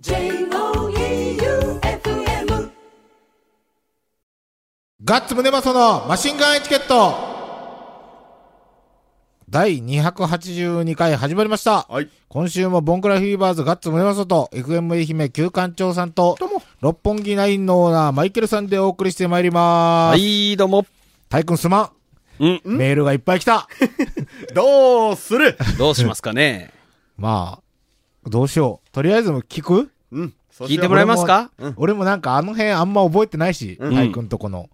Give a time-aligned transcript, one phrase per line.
[0.00, 0.20] J-O-E-U-F-M
[5.02, 7.16] ガッツムネマソのマシンガンエチケット
[9.48, 11.82] 第282回始まりました。
[11.88, 12.08] はい。
[12.28, 16.38] 今週もボンクラフィーバーズガッツムネマソと FM 愛媛旧館長さんと
[16.80, 20.20] 六本木ナインのオーナーマイケルさんでお送りしてまいりまはす。
[20.20, 20.86] い、どうも。
[21.28, 21.90] タイ君すま
[22.38, 22.60] ん。
[22.64, 22.76] うん。
[22.76, 23.66] メールがいっぱい来た。
[24.54, 25.58] どうする？
[25.76, 26.70] どうしますかね。
[27.18, 27.62] まあ、
[28.26, 28.90] どうしよう。
[28.90, 29.90] とりあえず聞く？
[30.12, 30.34] うん。
[30.50, 31.50] そ聞いてもらえますか？
[31.58, 34.68] うん俺もなんかあの辺あんま覚えてないし、うんタイ君とこの。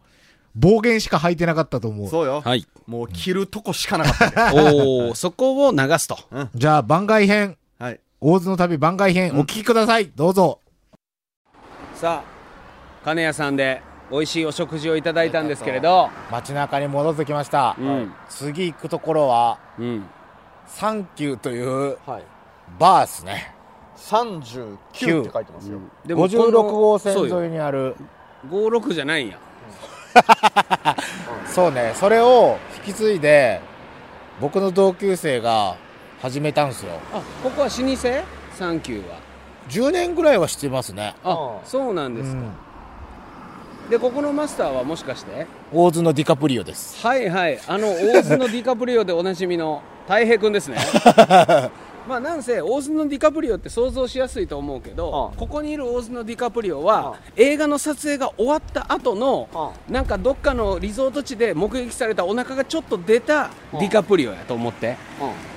[0.57, 2.09] 暴言しか吐いてなかったと思う。
[2.09, 2.41] そうよ。
[2.41, 2.65] はい。
[2.87, 4.61] もう切るとこしかなかったね。
[5.09, 6.17] おー、そこを流すと。
[6.55, 8.01] じゃあ番外編、はい。
[8.21, 10.13] 大津の旅番外編、うんお聞きください。
[10.15, 10.61] どうぞ。
[11.97, 13.83] さあ、金谷さんで
[14.13, 17.75] 美味しいお食事をいただいたんですけれど、街中に戻ってきました。
[17.77, 18.13] うん。
[18.29, 20.05] 次行くところは、うん。
[20.69, 22.23] サンキューというはい。
[22.79, 23.55] バーですね。
[23.97, 24.77] 39
[25.23, 25.79] って書いてますよ。
[26.05, 27.97] でも56号線沿いにある。
[28.51, 29.39] 56じゃないんや。
[31.47, 33.61] そうね、それを引き継いで、
[34.41, 35.77] 僕の同級生が
[36.21, 36.93] 始めたんですよ。
[37.13, 38.25] あ、ここは老舗？
[38.53, 39.17] サンキューは。
[39.69, 41.15] 10年ぐらいはしてますね。
[41.25, 42.39] あう、んそうなんですか。
[42.39, 42.51] うん
[43.91, 45.47] で、ここのマスターはもしかして？
[45.71, 47.07] 大津のディカプリオです。
[47.07, 47.61] はいはい。
[47.67, 50.79] あの、大津のディカプリオでおなじみの太平くんですね。
[52.07, 64.97] まあなんせ大津のディカプリオって想像しやすいと思うけど、うんここにいる大津のディカプリオは、映画の撮影が終わった後の、なんかどっかのリゾート地で目撃されたお腹がちょっと出たディカプリオやと思って、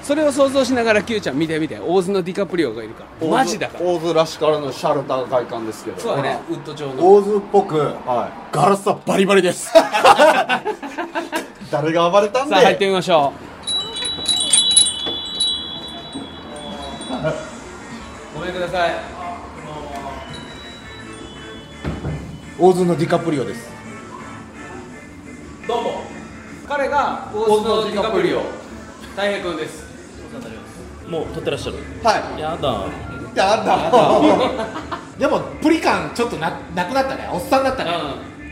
[0.04, 3.28] それを想像しながら Q ちゃん見てみて大津のディカプリオがいるから。
[3.28, 3.86] マジだから。
[3.86, 6.00] 大津らしからのシャルター外観ですけど。
[6.00, 6.40] そうだね。
[6.50, 7.16] ウッド調の。
[7.16, 9.70] 大津っぽく、はガラスはバリバリです。
[9.70, 9.72] い。
[11.72, 13.47] 誰が暴れたんさあ入ってみましょう
[18.34, 18.92] ごめんください
[22.60, 23.70] 大津のディカプリオです。
[25.68, 26.02] どうも
[26.68, 28.40] 彼が大津のディカプリオ
[29.12, 29.86] 太平君です
[31.08, 31.78] もう撮ってらっしゃる？
[32.04, 33.38] はやだい。
[33.38, 34.78] やだ。
[35.20, 37.30] でも、プリ感ちょっとな、なくなったね。
[37.32, 37.92] おっさんだったね。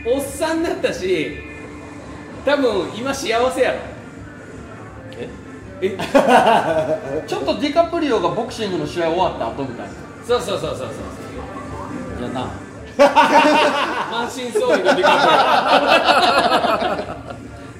[0.06, 1.36] うんおっさんだったし
[2.44, 3.78] 多分今幸せやろ
[5.82, 9.92] ええ ちょっとディカプリオがボクシングの試合終わった後みたいな。
[10.26, 10.88] そうそうそうそうそう。
[12.22, 12.46] やだ
[14.10, 15.08] 満身創痍のディカ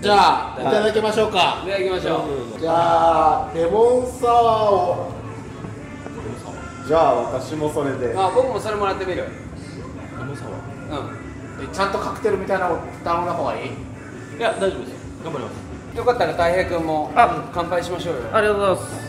[0.02, 0.14] じゃ
[0.56, 0.64] あ、い。
[0.64, 1.58] ただきましょうか。
[1.64, 2.24] プリオいただきましょ
[2.56, 2.60] う。
[2.60, 5.10] じゃあ、レモンサワーを。
[6.86, 8.14] じゃあ私もそれで。
[8.16, 9.24] あ僕もそれもらってみる。
[10.18, 11.02] レモンサワう
[11.62, 13.70] えちゃんとカクテルみたいなの頼んだ方がいい？
[14.36, 15.54] ーいや大丈夫です頑張ります。
[15.54, 15.65] ん
[15.96, 19.06] よかったら太平君も乾杯しましょうよありがとうございます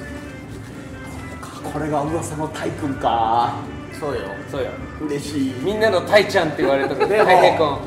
[1.74, 3.53] これが噂のタイ君か。
[4.00, 4.22] そうよ。
[4.50, 4.70] そうよ
[5.02, 5.53] 嬉しい。
[5.62, 7.78] みんなのタイちゃんって言われてるでも太平君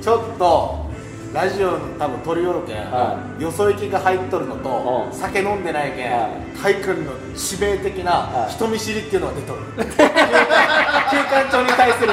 [0.00, 0.86] ちょっと、
[1.34, 6.30] ラジオの多分取り寄るけん、はよそ行きが入っとるのと、うん酒飲んでないけん、はい
[6.62, 9.60] タイ君の致命的なはい人見知りっていうのが出とる。
[9.76, 12.12] 休館長に対する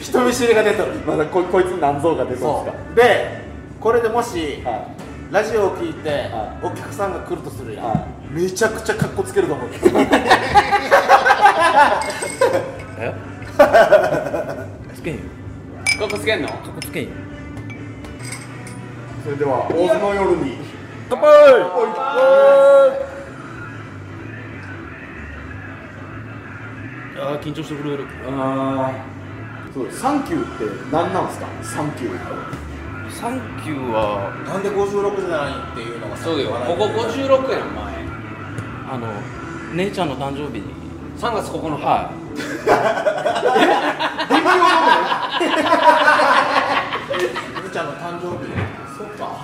[0.00, 0.92] 人見知りが出とる。
[1.06, 2.94] まだここいつ何像が出そうそですう。
[2.96, 3.47] で、
[3.80, 4.70] これでもし、か。
[4.70, 4.88] は
[5.30, 9.68] ラジオを聞いて、はお客さんが来るとするやん、はめちゃくちゃカッコつけると思う
[14.94, 15.20] つけんよ
[16.08, 16.48] つけんの？
[16.48, 17.10] かっこつけんよ
[19.24, 20.56] それでは大津の夜に。
[21.10, 21.28] 乾杯
[27.20, 28.94] あー緊張してくれるああ。
[29.74, 29.90] そう。
[29.92, 31.46] サンキューって何なんですか？
[31.62, 32.26] サンキューって。
[33.18, 36.50] サンキューはなんで56じゃないっていうのがさそうよ。
[36.52, 38.06] ここ56やん前。
[38.86, 39.10] あの
[39.74, 40.60] 姉ちゃんの誕生日。
[40.62, 40.70] に
[41.18, 41.82] 3月9日。
[41.82, 42.14] は
[47.64, 48.54] み ちゃんの誕生日。
[48.96, 49.42] そうか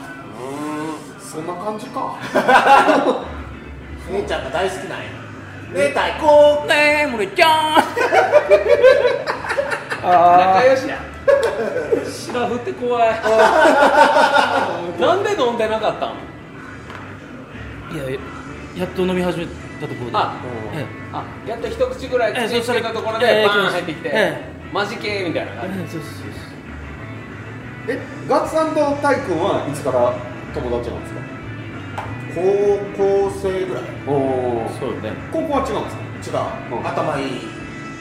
[1.19, 2.15] そんな感じか。
[4.13, 5.05] 姉ちゃんが大好きなんや。
[5.75, 7.75] 姉太こいねえ森ちゃん
[10.01, 11.14] 仲良しや
[12.35, 13.09] 白振って怖い。
[15.01, 16.11] なんで飲んでなかったん？
[17.95, 18.05] いや
[18.77, 19.47] やっと飲み始め
[19.81, 20.17] たところで。
[20.17, 20.35] あ
[20.75, 24.41] えあやっと一口ぐらい口につけたところええでバーン入ってきてえ
[24.73, 25.81] マジ系みたいなえ感じ。
[25.85, 26.25] えそうそうそう
[27.87, 27.99] え、
[28.29, 30.13] ガッツさんとタイ君はいつから
[30.55, 31.21] 友達なんですか？
[32.35, 32.41] 高
[32.97, 33.83] 校生ぐらい。
[34.09, 34.71] おお。
[34.81, 35.13] そうよね。
[35.31, 35.91] 高校は違うんで
[36.25, 36.39] すか？
[36.73, 36.87] 違う、うん。
[36.89, 37.47] 頭いい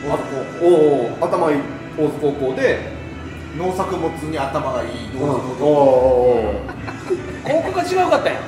[0.08, 0.68] 大津高校お
[1.22, 1.58] お、頭いい
[1.98, 2.93] 大津高校で。
[3.58, 5.28] 農作物に頭がいい大津の
[5.62, 6.54] おお。
[7.44, 8.44] 高校が違うかったやん。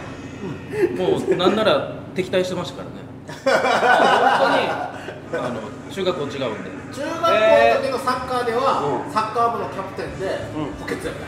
[0.97, 3.05] もうなんなら敵対してましたからね。
[5.29, 5.61] 本あの
[5.91, 6.69] 中学校違うんで。
[6.93, 7.31] 中学校の
[7.81, 10.25] 時のサッカーでは、サッカー部のキャプテンで
[10.79, 11.21] 補欠やった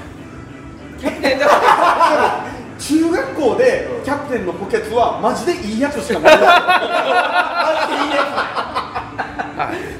[1.00, 2.46] キャプテンだから
[2.80, 6.38] 中学校でキャプテンの補欠はマジでいいやつしかない。
[6.42, 8.24] マジでいいや
[9.58, 9.97] ト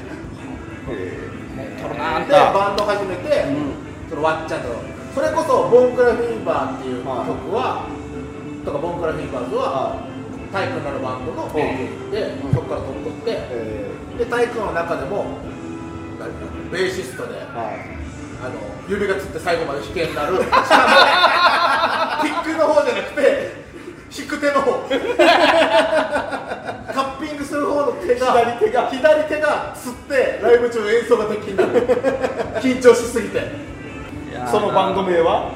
[2.26, 3.46] ロナーンでバンド始めて、
[4.10, 4.68] そのわっちゃんと。
[5.14, 7.86] それこそボンクラフィーバーっていう曲は、
[8.64, 9.96] とかボンクラフィーバーズは、
[10.52, 13.30] タイ君らのバンドのベースで、そこから飛び取って、
[14.18, 15.38] でタイ君の中でも
[16.18, 18.54] 何ベーシストで、あの
[18.88, 20.38] 指がつって最後まで弾けになる。
[20.38, 20.62] しかも
[22.22, 23.37] キックの方じゃなくて
[24.18, 24.72] 弾く手の方。
[26.94, 28.88] カッピングする方の手が左手が。
[28.90, 31.56] 左手がつってライブ中演奏ができる。
[32.60, 33.42] 緊張しすぎて。
[34.50, 35.52] そのバンド名は？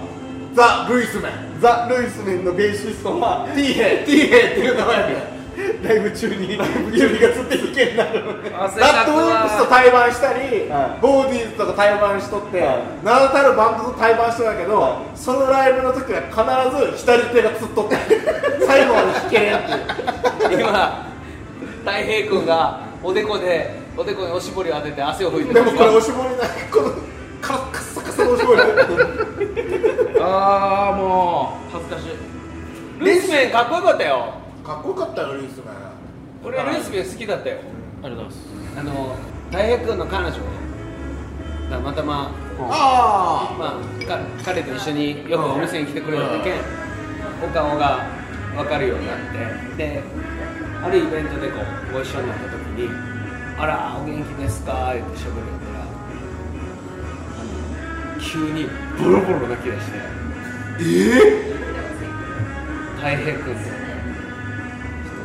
[0.55, 1.33] ザ・ルイスメン。
[1.61, 3.49] ザ・ルイスメンのベーシストは？
[3.55, 4.05] ティーヘイ。
[4.05, 5.17] ティーヘイっていう名前で
[5.83, 6.59] ライブ中に
[6.93, 8.23] 指がつって弾けになる。
[8.59, 11.01] 汗ラッドウィンプスと対バンしたり、はい。
[11.03, 13.05] ボーディーズとか対バンしとって、はい。
[13.05, 17.97] 名だたるバンドと対バンしてたけど、そのライブの時は必ず左手がつっとって
[18.67, 20.61] 最後まで弾けれんっていう。
[20.61, 21.07] 今
[21.85, 26.93] 太平君がおでこでおでこにおしぼりを当てて汗を拭いてでもこれおししぼりないこの
[27.41, 28.61] カッカッサカサのおしぼり。
[30.21, 32.33] ああもう恥ずかしい。
[33.05, 34.35] ルイスメンかっこよかったよ
[34.65, 35.67] かっこよかったよルイスメン
[36.45, 37.59] 俺ルイスメン好きだったよ。
[38.03, 38.39] ありがとうございます。
[38.79, 39.17] あの
[39.51, 40.37] 太平君の彼女
[41.71, 46.55] たまたまあまあ、か彼と一緒によくお店に来てくれるだけん、
[47.43, 48.07] お顔が
[48.55, 49.19] 分かるようになっ
[49.77, 50.03] てで
[50.85, 51.61] あるイベントでこ
[51.91, 52.91] うご一緒になった時に
[53.59, 55.81] 「あらお元気ですか?」ってしゃべるから
[57.41, 58.69] あの急に
[58.99, 59.99] ボロボロ泣き出して。
[60.81, 60.83] え
[61.49, 61.53] え
[63.03, 63.82] 太平君とちょっと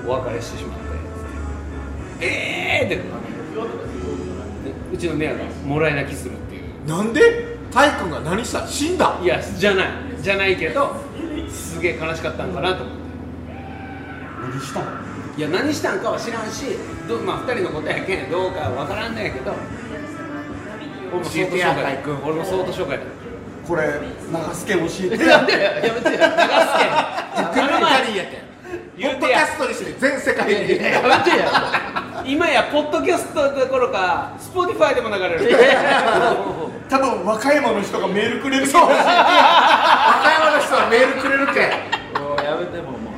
[0.08, 2.26] お別れしてしまって。
[2.26, 2.96] ええーって。
[2.96, 3.02] で
[4.94, 5.34] うちの姉が
[5.66, 6.64] もらい泣きするっていう。
[6.86, 7.58] あなんで？
[7.72, 8.66] タイ君が何した？
[8.66, 9.20] 死んだ？
[9.22, 9.88] いやじゃない。
[10.22, 10.96] じゃないけど
[11.50, 13.02] すげえ悲しかったんかなと思って。
[14.42, 14.86] 何したの？
[15.38, 16.66] いや何したんかは知らんし
[17.08, 19.54] どまあ2人のことやけんどうかは分からんのやけど。
[21.12, 22.18] 俺も教えてや海君。
[22.24, 23.04] 俺も相当紹介だ。
[23.68, 24.00] これ
[24.32, 24.80] 長助教
[25.14, 25.42] えてや。
[25.42, 26.20] めてやめて流すけんイ
[27.54, 28.48] タリーやけん
[28.98, 30.84] ポッドキ言うてやャストにして全世界にやめて
[31.38, 35.40] や今やポッドキャストどころかスポティファイでも流れる。
[36.90, 39.02] 多分和歌山の人がメールくれるそう和歌
[40.30, 41.70] 山の人はメールくれるけん。
[42.22, 43.12] もうやめてもうも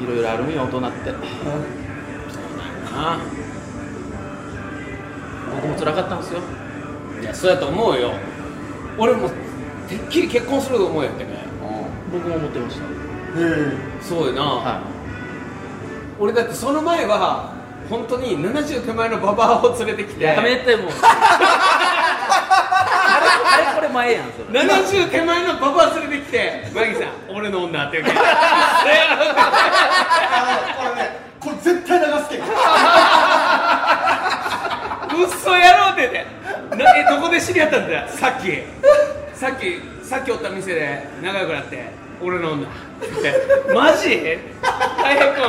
[0.00, 0.02] う。
[0.02, 1.14] いろいろあるんよ大人って。
[2.92, 3.20] あ
[5.54, 6.40] 僕も辛かったんですよ。
[7.20, 8.14] いやそうやと思うよ。
[8.98, 9.30] 俺も
[9.88, 11.44] てっきり結婚すると思うやってね。
[12.12, 12.84] 僕も思ってました。
[14.02, 14.82] そうよな、は
[16.18, 20.24] 俺だってその前は本当に70手前のババアを連れてきいて。
[20.24, 20.92] やめてもう。
[23.54, 24.60] あれこれ前やんそれ。
[24.60, 26.64] 70手前のババア連れてきて。
[26.74, 28.12] マギさん俺の女って言う。
[28.12, 28.26] けどこ
[30.96, 32.44] れねこれ絶対流すけど
[35.18, 36.02] うっそやろうって。
[36.12, 36.24] 言っ
[36.78, 38.00] てなえどこで知り合ったんだ？
[38.00, 38.62] よさっき。
[39.34, 41.84] さっきさっきおった店で仲良くなって
[42.22, 42.62] 俺の女。
[42.62, 43.08] って。
[43.22, 43.34] 言っ
[43.66, 44.38] てマジ？
[45.02, 45.42] 大平君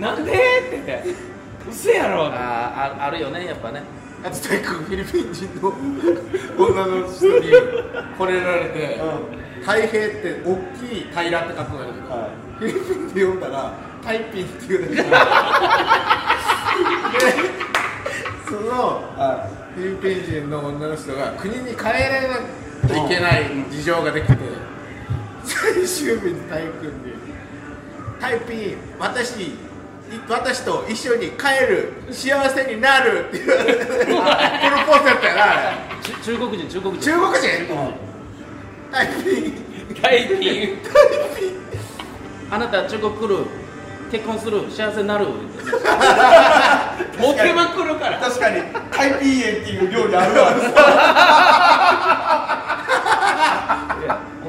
[0.00, 0.32] なんで？
[0.32, 0.38] って
[0.70, 1.35] 言って
[1.70, 2.26] うせやろ。
[2.28, 3.82] ってあーああるよねやっぱね。
[4.24, 5.72] あとタイ君フィリピン人の
[6.58, 7.50] 女の人に
[8.18, 8.98] 惚れられて
[9.60, 11.78] 太平って大きい平らって書くん。
[11.80, 12.06] やけど、
[12.58, 15.02] フィリピンで読んだらタイピンっていうだ
[17.12, 17.32] け で
[18.48, 19.02] その、
[19.74, 21.98] フィリピン人の女の人が国に帰らな
[22.88, 24.36] きゃいけない事情ができて
[25.44, 27.12] 最終日にタイ君に
[28.20, 29.54] 「タイピン私い
[30.28, 35.02] 私と一緒に帰る幸せになる」って言われてプロポー。
[35.02, 35.76] ズやったよなあれ
[36.24, 37.42] 中国人中国人中国人、
[38.92, 40.78] タイピン大金
[42.50, 43.38] あなた中国来る
[44.10, 45.26] 結婚する幸せになる
[47.18, 49.56] モテまくるから確かにタイピー。
[49.56, 50.52] エンっていう料理あるわ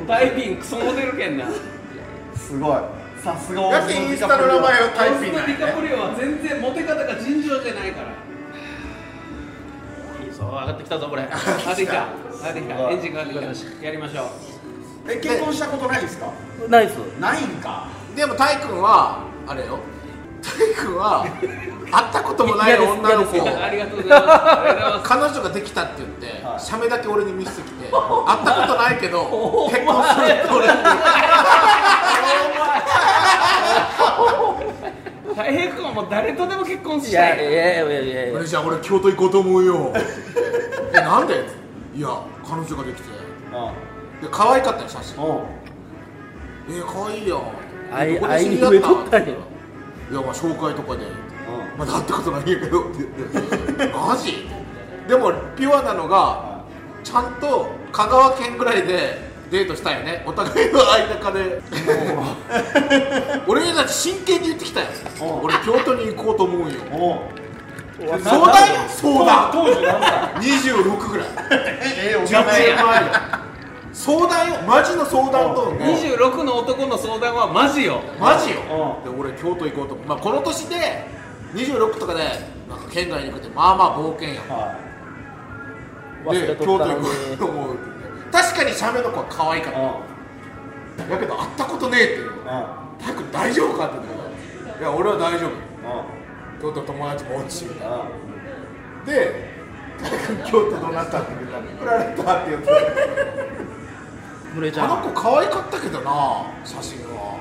[0.08, 1.46] 大金クソモテるけんな
[2.36, 2.80] すごい
[3.28, 3.62] さすが。
[3.70, 8.08] だってインスタの名前はタイピンオストディカプリオは全然モテ方が尋常じゃないから。
[10.24, 11.24] いいぞ上がってきたぞこれ。
[11.28, 11.36] 上が
[11.74, 11.94] ってきた。
[11.94, 12.90] 上がってきた。
[12.92, 16.28] エンジンが上がってきたやりましょうえ結婚したことないですか？
[16.70, 17.88] ナイスないんか。
[18.16, 19.80] でもタイ君はあれよ。
[20.42, 21.26] タイ君は
[21.92, 25.10] 会ったこともない女の子嫌ですありがとうございますありがとうございます。
[25.10, 29.24] 彼女ができたって言って、写メだけ俺に見せてきて会ったことないけど
[29.72, 30.74] 結婚するって俺に
[35.30, 37.44] 太平君はもう誰とでも結婚いしたい。
[37.44, 38.30] やいやいやいやいや。
[38.30, 39.94] いやじゃあ俺京都行こうと思うよ。
[40.94, 41.34] えなんで？
[41.96, 43.08] いや彼女ができて。
[44.22, 45.24] で可愛かったよ写真。
[46.70, 47.42] えー、可愛いよ。
[47.92, 49.20] あいどこで知りあいに合った植えとった？
[49.20, 49.36] んやいや
[50.12, 51.04] まあ紹介とかで。
[51.80, 53.88] まだ会ったことないんやけどって言って。
[53.98, 54.48] マジ？
[55.08, 56.62] でもピュアなのが
[57.04, 60.24] ちゃんと香川県ぐらいでデートしたよね。
[60.26, 61.62] お互いの間かで。
[63.48, 64.88] 俺にだって真剣に言ってきたよ。
[65.42, 66.76] 俺京都に行こうと思うよ。
[67.98, 70.36] 相談よ相談当時何歳
[70.84, 71.28] 26ぐらい。
[71.98, 72.78] ええお10年前よ。
[73.94, 74.62] 相談よ。
[74.68, 78.02] マジの相談と26の男の相談はマジよ。
[78.20, 79.02] マジよ。
[79.04, 80.08] で俺京都行こうと思う。
[80.08, 80.76] まあこの年で
[81.54, 82.24] 26とかで
[82.70, 84.42] なんか県外に行くってまあまあ冒険や。
[86.26, 87.78] 忘れで京都行こうと思う
[88.32, 89.80] 確かに写メの子は可愛かった。
[91.10, 92.24] だけど会ったことねえって。
[93.06, 95.52] タク大丈夫かって言っていや俺は大丈夫。
[96.62, 98.04] 京都友達もおるしみたいな。
[99.06, 99.58] で
[100.46, 102.70] 京都どうなったって言ったら振られたって言って。
[104.80, 107.38] あの子可愛かったけどな写真は。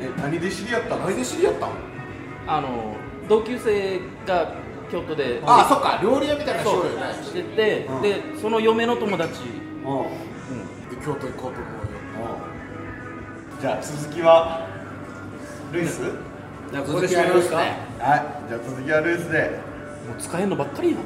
[0.00, 1.04] え何で知り合ったの？
[1.06, 1.70] 何で知り合ったん？
[2.48, 2.96] あの
[3.28, 4.52] 同級生が
[4.90, 5.40] 京都で。
[5.46, 6.00] あそっか。
[6.02, 6.90] 料理屋みたいな人よね。
[7.22, 8.02] してて、うん。
[8.02, 9.40] でその嫁の友達。
[9.40, 9.46] で
[11.04, 11.60] 京都行こうと思うよ。
[13.60, 14.66] じゃあ続きは
[15.72, 16.00] ルイス？
[16.72, 17.56] じゃあここで締めますか？
[17.56, 17.68] はい。
[18.48, 19.60] じゃあ続きはルイスで。
[20.08, 21.00] もう使えんのばっかりやん。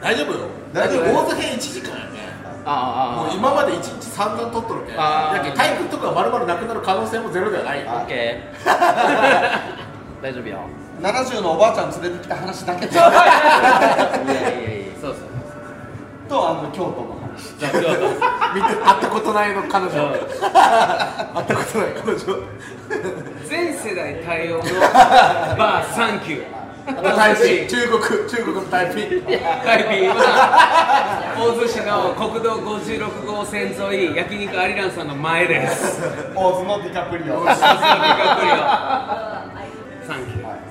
[0.00, 0.46] 大丈夫よ。
[0.72, 1.24] 大丈夫？
[1.24, 2.24] 大津編1時間やね。
[2.66, 7.84] あもう今まで1日散々撮っとるけだけど体育とか丸々なくなる可能性もゼロではない。
[7.84, 8.64] よオッケー。
[10.22, 10.60] 大丈夫よ
[11.00, 17.24] 70のおばあちゃん連れてきた話だけじゃ いやいやいやそうそうとあの京都の話。
[17.58, 19.92] じゃあ今日は見て会ったことないの彼女。
[19.92, 22.20] 会ったことない彼女。
[23.46, 24.62] 全世代対応の
[25.58, 26.44] バーサンキュー。
[27.16, 29.22] タイピ中国中国のタイピ
[29.64, 36.02] タイピーは大洲市の国道56号線沿い焼肉アリランさんの前です。
[36.34, 37.44] 大津のディカプリオ。
[37.46, 38.54] さすがディカプリオ。
[40.06, 40.63] サンキュー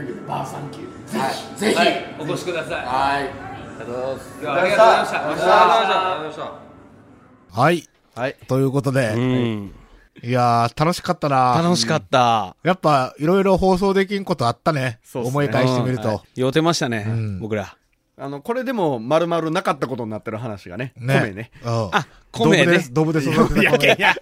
[0.00, 1.18] ということでバーサンキュー。
[1.18, 1.58] はい。
[1.58, 1.76] ぜひ。
[1.76, 2.16] はい。
[2.18, 2.74] お越しください。
[2.74, 3.22] はい。
[3.22, 4.40] ありがとうございます。
[4.40, 5.16] ではありがとうございました。
[5.16, 5.80] ありがとうございました。
[5.80, 7.60] ありがとうございました。
[7.60, 7.88] はい。
[8.14, 8.36] はい。
[8.48, 9.74] ということで、うん。
[10.22, 11.60] いやー、楽しかったな。
[11.62, 12.56] 楽しかった。
[12.62, 14.98] やっぱ、いろいろ放送できんことあったね。
[15.02, 15.28] そうね。
[15.28, 16.08] 思い返してみると。
[16.08, 17.40] うんは酔うてましたねん。
[17.40, 17.76] 僕ら。
[18.22, 21.22] あのこれでも丸々なかったことになってる話がねね。
[21.24, 21.50] 米ね。
[21.64, 21.88] うん。
[21.92, 22.86] あ米ね。
[22.92, 23.96] ドブで、ドブで育てた米。
[23.98, 24.14] や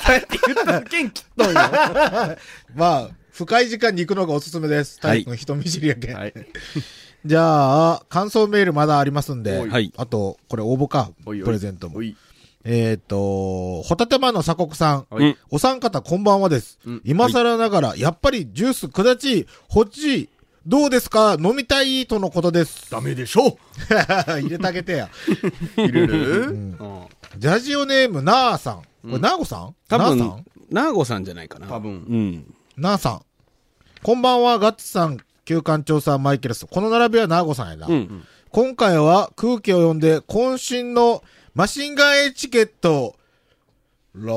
[0.00, 1.52] そ うやって言ったら元気とんよ。
[2.74, 3.08] まあ、
[3.44, 4.98] 深い時間に行くのがおすすめです。
[5.00, 5.18] はい。
[5.18, 6.16] 体育の人見知りやけん。
[6.16, 6.34] はい。
[7.24, 9.92] じゃあ、感想メールまだありますんで、はい。
[9.96, 11.44] あと、これ応募か、おいおい。
[11.44, 12.00] プレゼントも。
[12.64, 15.36] えっ、と、ホタテマンの鎖国さん、はい。
[15.50, 16.78] お三方こんばんはです。
[16.84, 17.02] うん。
[17.04, 20.28] 今更ながら、やっぱりジュース、くだち、ホッチ、
[20.66, 21.36] どうですか？
[21.40, 22.90] 飲みたいとのことです。
[22.90, 23.56] ダメでしょ
[24.28, 25.08] 入れてあげてや。
[25.78, 26.50] 入れる？
[26.52, 26.78] ん。
[27.38, 28.82] ジャジオネーム、なーさん。
[28.82, 29.74] これ、なーごさん？
[29.88, 30.44] 多なーさ分ん？
[30.70, 31.68] ナーゴさんじゃないかな。
[31.68, 31.92] 多分。
[31.92, 32.54] うん。
[32.76, 33.20] なーさん。
[34.02, 36.66] こんばんは、ガッツさん、旧館長さん、マイケルス。
[36.66, 37.86] この並びはなーごさんやな。
[37.88, 38.24] うん。
[38.50, 41.22] 今回は空気を読んで、渾身の
[41.54, 43.16] マシンガンエチケット、
[44.14, 44.28] ラブ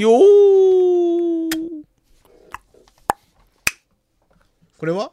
[0.00, 1.82] よー。
[4.78, 5.10] これは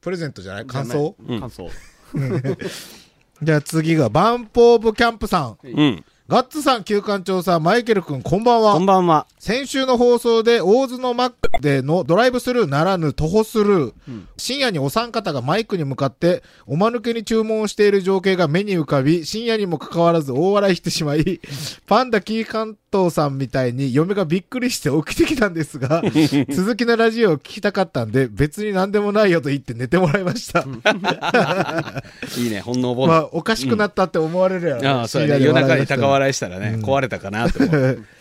[0.00, 1.14] プレゼントじゃない感想？
[1.26, 1.40] うん。
[1.40, 1.70] 感想。
[3.42, 5.58] じゃあ次が、バンプオブキャンプさん。
[5.64, 8.74] うんガッツさん、旧館長さん、マイケル君、こんばんは。
[8.74, 9.26] こんばんは。
[9.40, 13.92] 先週の放送で、大津のマックでのドライブスルーならぬ徒歩スルー、
[14.36, 21.40] 深夜にお三方がマイクに向かって、おまぬけに注文をしている情景が目に浮かび、深夜にもかかわらず大笑いしてしまい、
[21.88, 26.04] パンダキー関東さんみたいに嫁がびっくりして起きてきたんですが、
[26.54, 30.60] 続きのラジオを聞きたかったんで、別に何でもないよと言って寝てもらいました。
[32.38, 35.44] いいね本能ボまあ、おかしくなったって思われるやろ、ああそうやね。
[35.44, 38.04] 夜中に高笑いしたらね壊れたかなって思う。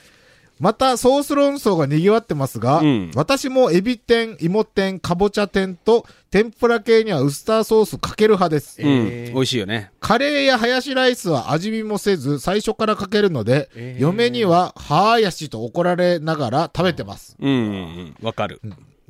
[0.61, 3.11] また、ソース論争が賑わってますが、うん。
[3.15, 8.79] 私もエビ天、芋天、かぼちゃ天と、天ぷら系にはウスターソースかける派です。
[8.79, 9.33] うん。
[9.33, 9.91] 美味しいよね。
[9.99, 17.35] カレーやハヤシライスは味見もせず、最初からかけるので、嫁には、はーやしと怒られながら食べてます。
[17.41, 18.15] うんうんうん。
[18.21, 18.61] わかる。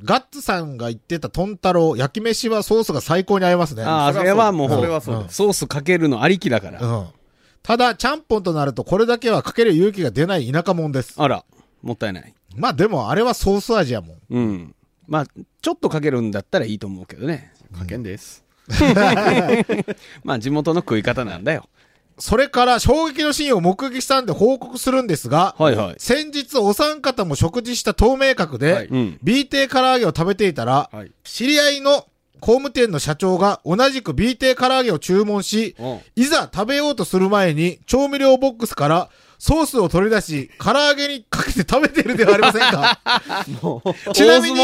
[0.02, 3.84] ガッツさんが言ってたトンタロウ、焼き飯はソースが最高に合いますね。
[3.84, 6.80] ああそれはもうそれはそうソースかけるのありきだから。
[6.80, 7.06] うん。
[7.62, 11.14] ただ、ちゃんぽんとなるとこれだけはかける勇気が出ない田舎もんです。
[11.16, 11.44] あら
[11.82, 14.18] もったいないまあでも、あれはソース味やもん。
[14.30, 14.74] うん
[15.08, 18.44] まあちょっとかけるんだったらいいと思うけどね加減です
[20.24, 21.68] まあ地元の食い方なんだよ
[22.18, 25.94] それから衝撃のシーンを目撃したんで報告するんですが、はいはい。
[25.98, 29.18] 先日お三方も食事した透明角で、はいうん。
[29.22, 32.06] B 亭唐揚げを食べていたら、はい知り合いの
[32.42, 42.98] 工務店の社長が同じく B 亭唐揚げを注文し、うんいざ食べようとする前に調味料ボックスからソースを取り出し、唐揚げにかけて食べているではありませんか？
[44.12, 44.60] ちなみに、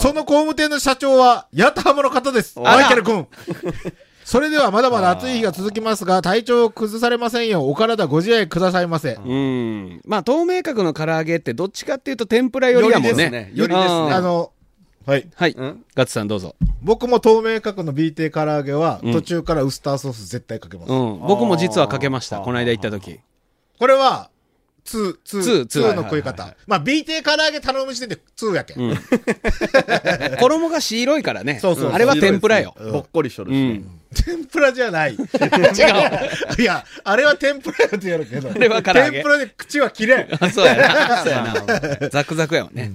[0.00, 2.58] その工務店の社長は、ヤタハムの方です。
[2.60, 3.26] マイケル君。
[4.24, 9.14] それではまだまだ暑い日が続きますが、体調を崩されませんよう、お体ご自愛くださいませ。
[9.14, 10.00] うん。
[10.06, 13.08] まあ、透明角の唐揚げってどっちかっていうと天ぷらよりやもんね。
[13.08, 14.52] よりですねよりですねうんあの、
[15.06, 15.26] はい。
[15.34, 15.52] はい。
[15.52, 15.84] うん？
[15.94, 16.54] ガッツさんどうぞ。
[16.82, 20.92] 僕も透明角の B 亭唐揚げは、うん途中からウスターソース絶対かけます。
[20.92, 21.20] うん。
[21.20, 22.38] 僕も実はかけました。
[22.38, 23.20] あーこの間行った時。
[23.78, 24.30] これは、
[24.86, 26.54] 2、2、ツーツー2の食い方。
[26.66, 28.80] まあ、B 亭唐揚げ頼む時点で2やけん。
[28.80, 28.96] うん。
[30.38, 31.58] 衣が白いからね。
[31.60, 32.74] そうそうそうあれは天ぷらよ。
[32.78, 33.72] うんぼっこりしとるうしね。
[33.74, 34.00] ん。
[34.24, 35.14] 天ぷらじゃない。
[35.14, 35.20] 違う。
[36.60, 38.50] いや、あれは天ぷらよって言うけど。
[38.50, 40.28] あれは唐揚げ天ぷらで口は切れん。
[40.40, 41.16] あそうやな。
[41.22, 41.42] そうや
[42.00, 42.08] な。
[42.08, 42.92] ザクザクやもんね。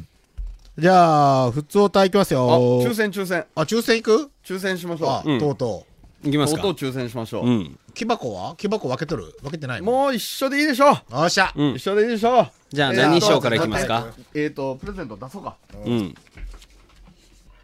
[0.78, 2.84] じゃあ、普通おたいきますあ、よ。
[2.84, 3.46] 抽選抽選。
[3.56, 4.32] あ、抽選行く？
[4.44, 5.30] 抽選しましょあ、う。
[5.32, 5.86] うんとうと
[6.24, 6.90] いきますかとうとう。
[6.90, 7.46] 抽選しましょう。
[7.46, 7.62] うん。
[7.62, 7.94] う。
[7.94, 8.56] 木箱は？
[8.58, 10.96] 木箱分けとる分けてないももう一緒でいいでしょう。
[11.12, 11.20] う。
[11.22, 11.54] よっしゃ。
[11.56, 11.80] うん一。
[11.80, 12.48] 緒でいいでしょう。
[12.72, 14.08] じゃあえー何章からいきますか？
[14.34, 15.56] えっと、プレゼント出そうか。
[15.86, 16.16] うん。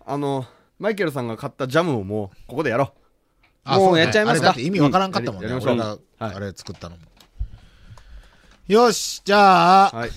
[0.05, 0.45] あの、
[0.79, 2.93] マイケルさんが買ったジャムをもう、ここでやろ
[3.65, 4.51] あもうやっちゃいますか？
[4.51, 5.53] あれだって意味わからんかったもんね。
[5.53, 7.01] 俺が、はいあれ作ったのも。
[8.67, 9.95] よし、じゃあ、う。
[9.97, 10.11] はい。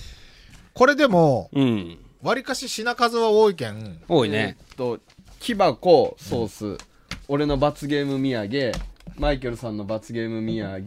[0.73, 1.97] これでも、うん。
[2.25, 4.57] 割かし品数は多いけん、多いね。
[4.59, 4.99] えーっと、
[5.39, 6.83] 木箱、ソース、
[7.27, 8.71] 俺の罰ゲーム土産、
[9.19, 10.83] マイケルさんの罰ゲーム土産、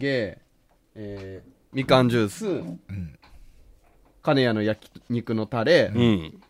[0.95, 2.61] えー、みかんジュース、
[4.21, 6.41] 金谷の焼肉のタレ、うん。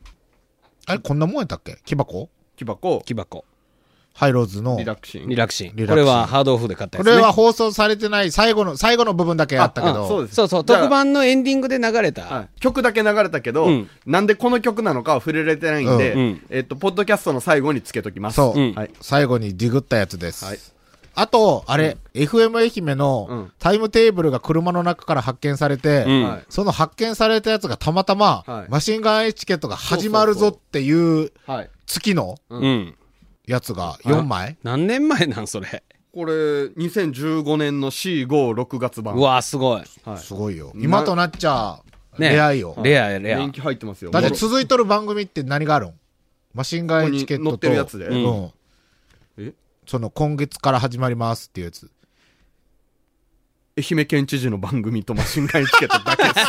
[0.87, 1.77] あれこんなもんやったっけ？
[1.85, 2.31] 木箱？
[2.55, 3.45] 木箱、木箱。
[4.19, 4.83] ハイローズのリ。
[4.83, 5.29] ラクシン。
[5.29, 5.71] リラクシン。
[5.77, 7.13] リラクシンこれはハードオフで買ったやつね。
[7.13, 10.03] これは放送されてない最後の、最後の部分だけあったけど。
[10.03, 10.35] あそうです。
[10.35, 12.23] そうそう、特番のエンディングで流れた。
[12.23, 18.35] はい、曲だけ流れたけど、うんなんでこの曲なのかは触れられてないんで、うんうんえっと、ポッドキャストの最後につけときます。
[18.35, 18.91] そう、うんはい。
[18.99, 20.43] 最後にディグったやつです。
[20.43, 20.59] はい
[21.15, 26.05] あと、あれ、FM 愛媛うのんタイムテーブルが車の中から発見されて、
[26.47, 31.69] その発見されたやつがたまたま、はいマシンガンエチケットが始まるぞっていうはい。
[31.87, 32.95] 月のうんうん。
[33.49, 35.83] やつが4枚、何年前なんそれ？
[36.13, 39.15] これ、2015年の4、5、6月版。
[39.15, 39.81] うわすごい。
[40.05, 40.17] はい。
[40.19, 40.71] すごいよ。
[40.75, 41.81] な今となっちゃ、
[42.19, 42.77] ねレアいよ。
[42.83, 43.51] レアやレア人。
[43.51, 44.11] 気入ってますよ。
[44.11, 45.93] だっても続いとる番組って何があるん？
[46.53, 47.51] マシンガンエチケットと。
[47.57, 48.13] ここに載ってるやつでう。
[48.13, 48.51] うん
[49.47, 49.53] え？
[49.87, 51.89] その今月から始まりますっていうやつ。
[53.77, 56.35] 愛媛県知事の番組とマシンガンエチケットだけです。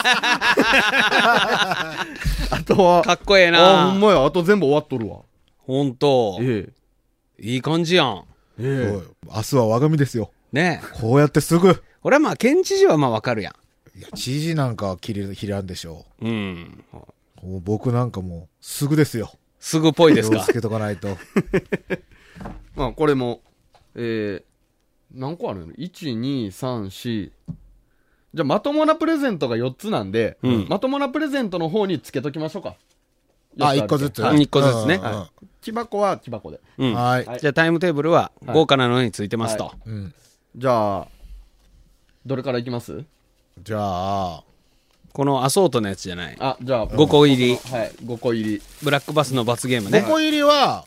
[2.52, 5.20] あとは、かっこええあ、ほんなまや、あと全部終わっとるわ。
[5.58, 6.38] ほんと。
[6.40, 6.68] え
[7.40, 8.24] いい感じやん。
[8.58, 9.02] え。
[9.02, 10.30] え明日は我が身ですよ。
[10.52, 11.82] ねこうやってすぐ。
[12.02, 13.54] これはまあ、県知事はまあわかるや
[13.96, 16.26] いや、知事なんかは切り、切らんでしょん。
[16.26, 16.84] うん。
[17.42, 17.46] う。
[17.46, 19.32] もう僕なんかもう、すぐですよ。
[19.58, 20.52] すぐっぽいですか気をつ。
[20.52, 21.16] けとかないと。
[22.76, 23.42] まあ、これも、
[23.94, 24.42] えー、
[25.12, 27.30] 何個あるの ?1、2、3、4。
[28.32, 32.76] じゃあ、まともなプレゼントが4つなんで、うんまともなプレゼントの方につけときましょうか。
[33.58, 34.22] あ、四つる一個ずつ。
[34.22, 36.60] はい一個ずつねうんうんうん木箱は木箱で。
[36.78, 36.94] うん。
[36.94, 37.24] はい。
[37.24, 39.66] はいじゃあタイムテーブルは豪華なのについてますと。
[39.66, 40.14] はうん。
[40.56, 41.08] じゃあ、
[42.26, 43.04] どれからいきます？
[43.62, 44.44] じゃあ、
[45.12, 46.36] このアソートのやつじゃない。
[46.40, 47.56] あ、じゃあ、5個入り。
[47.56, 48.62] はい、5個入り。
[48.82, 50.08] ブラックバスの罰ゲームね5。
[50.08, 50.86] 個入りは、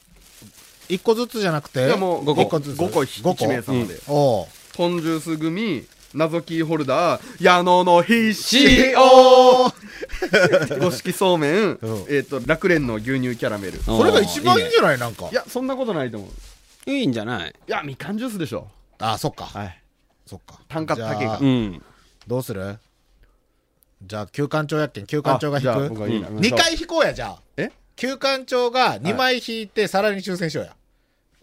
[0.89, 2.79] 1個ずつじゃなくて、いやもう5 5個個ずつ。
[2.79, 3.95] 5個5 1名様で。
[4.07, 13.77] おうポンジュース組、謎キーホルダー、矢野の必死おー五色そうめんうん、えっと、楽蓮の牛乳キャラメル。
[13.77, 14.99] いそれが一番いいんじゃない？
[14.99, 15.29] なんか。
[15.31, 16.89] や、そんなことないと思う。
[16.89, 17.53] いいいんじゃない？
[17.67, 18.67] や、みかんジュースでしょ。
[18.99, 19.45] あ、そっか。
[19.45, 19.81] はい。
[20.25, 20.59] そっか。
[20.67, 21.83] 単価高いがじゃあうん。
[22.27, 22.77] どうする？
[24.03, 25.07] じゃあ、休館長やっけん。
[25.07, 26.27] 休館長があじゃあ引く僕がいいな。
[26.27, 27.41] ?2 回引こうや、じゃあ。
[27.57, 27.71] え？
[27.95, 30.75] 休館長が2枚引いて、さらに抽選しようや。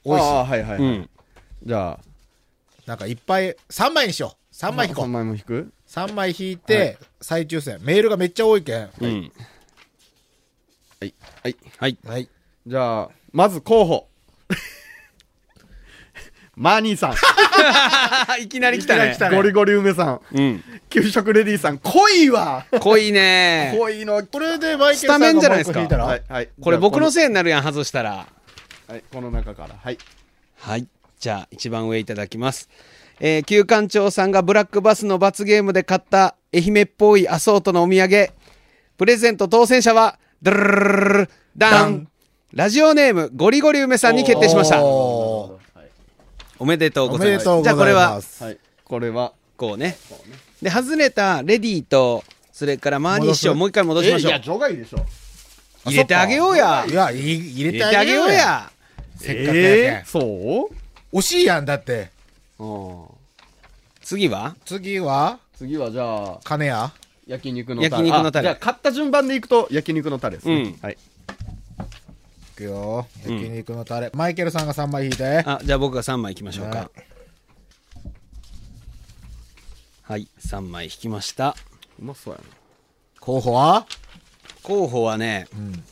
[0.04, 0.26] おいしい。
[0.26, 0.78] ああ、はいはいはい。
[0.78, 1.10] うん。
[1.64, 1.98] じゃあ、
[2.86, 4.39] なんかいっぱい、3枚にしよう。
[4.60, 5.08] 3枚引こ3う。
[5.08, 7.78] 枚も引く？3枚引いて、再抽選。
[7.80, 8.90] メールがめっちゃ多いけん。
[9.00, 9.32] うん。
[11.00, 11.14] はい。
[11.42, 11.56] はい。
[11.78, 11.98] はい。
[12.04, 12.28] はい。
[12.66, 14.06] じゃあ、まず候補。
[16.56, 17.14] マーニーさん。
[18.42, 19.16] いきなり来たね。
[19.34, 20.20] ゴリゴリ梅さん。
[20.30, 20.62] うん。
[20.90, 21.78] 給食レディーさん。
[21.78, 23.74] 濃いわ濃いね。
[23.78, 24.22] 濃いの。
[24.26, 26.22] これでマイケルさんスタメがンじゃないですかはい。
[26.28, 26.50] はい。
[26.60, 28.26] これ僕のじせいになるやん、外したら。
[28.88, 29.02] はい。
[29.10, 29.76] この中から。
[29.82, 29.96] はい。
[30.58, 30.86] はい。
[31.18, 32.68] じゃあ、一番上いただきます。
[33.20, 38.30] えー、旧館長さんがブラックバスの罰ゲームで買った愛媛っぽいアソートのお土産。
[38.96, 42.08] プレゼント当選者は、ドルルルルダン
[42.52, 44.82] ラジオネーム、ゴリゴリ梅さんに決定しました。
[44.82, 45.58] お
[46.58, 47.48] おめでとうございます。
[47.48, 47.62] ます。
[47.62, 48.58] じゃあこれは、はい。
[48.84, 49.98] これは、こうね
[50.62, 55.04] で外れたレディーとそれからマーニー師匠もう一回戻しましょえいや除外でしょ
[55.84, 58.34] 入れてあげようやいや、い入入れてあげようや。
[58.34, 58.70] や
[59.16, 60.04] せっかくやけん。
[60.06, 60.70] そ
[61.12, 62.10] う惜しいやん、だって。
[62.60, 63.04] うん。
[64.02, 64.54] 次は？
[64.64, 66.92] 次は、次はじゃあ金や。
[67.26, 67.90] 焼肉のタレ。
[67.90, 68.48] 焼肉のタレ。
[68.48, 70.78] あじゃあ買った順番でいくと焼肉のタレですね、うん。
[70.82, 70.94] はい。
[70.94, 70.96] い。
[72.56, 73.06] くよ。
[73.26, 73.36] うん。
[73.40, 74.10] 焼肉のタレ。
[74.14, 75.42] マイケルさんが3枚引いて。
[75.46, 76.90] あじゃあ僕が3枚いきましょうはか
[80.02, 81.54] はい3枚引きました。
[82.00, 82.40] うまそうや
[83.20, 83.86] 候補は？
[84.62, 85.84] 候補はねん。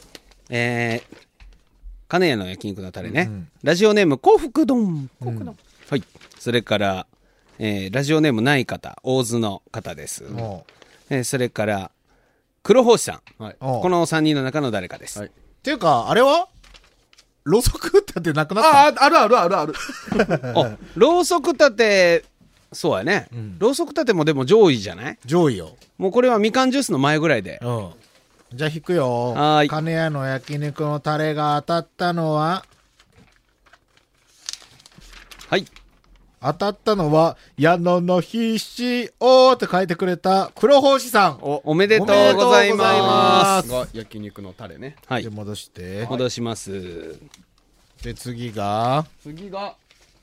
[0.50, 1.18] えー
[2.09, 3.48] 金谷の焼肉のタレね、うん。
[3.62, 5.11] ラジオネーム幸福丼。
[5.20, 5.37] はい
[6.48, 7.06] それから、
[7.58, 10.64] えーラジオネームない方大津の方です、も
[11.11, 11.90] えーそれから
[12.62, 13.42] 黒星さん。
[13.42, 13.56] なはい。
[13.61, 15.28] この3人の中の誰かです、はい。
[15.28, 15.30] っ
[15.62, 16.48] ていうか、あれは？
[17.44, 18.70] ろうそくだってなくなった？
[18.70, 19.74] あああるあるあるある。
[20.56, 22.24] あ ろうそく立て
[22.72, 25.18] そうやね、ろうそく立てもでも上位じゃない？
[25.26, 25.76] 上位よ。
[25.98, 27.58] もうこれはみかんジュースの前ぐらいで。
[27.62, 27.90] うん。
[28.54, 29.32] じゃあ引くよ。
[29.34, 29.68] はーい。
[29.68, 32.64] 金谷の焼肉のタレが当たったのは、
[35.50, 35.66] はい
[36.40, 41.38] 当たったのは、矢野の必死をって書いてくれた黒星さん。
[41.42, 43.68] おめでとうございます。
[43.68, 44.96] が焼肉のタレね。
[45.07, 45.24] はい。
[45.24, 46.07] で、戻して。
[46.09, 47.18] 戻します。
[48.03, 49.74] で、次が、次が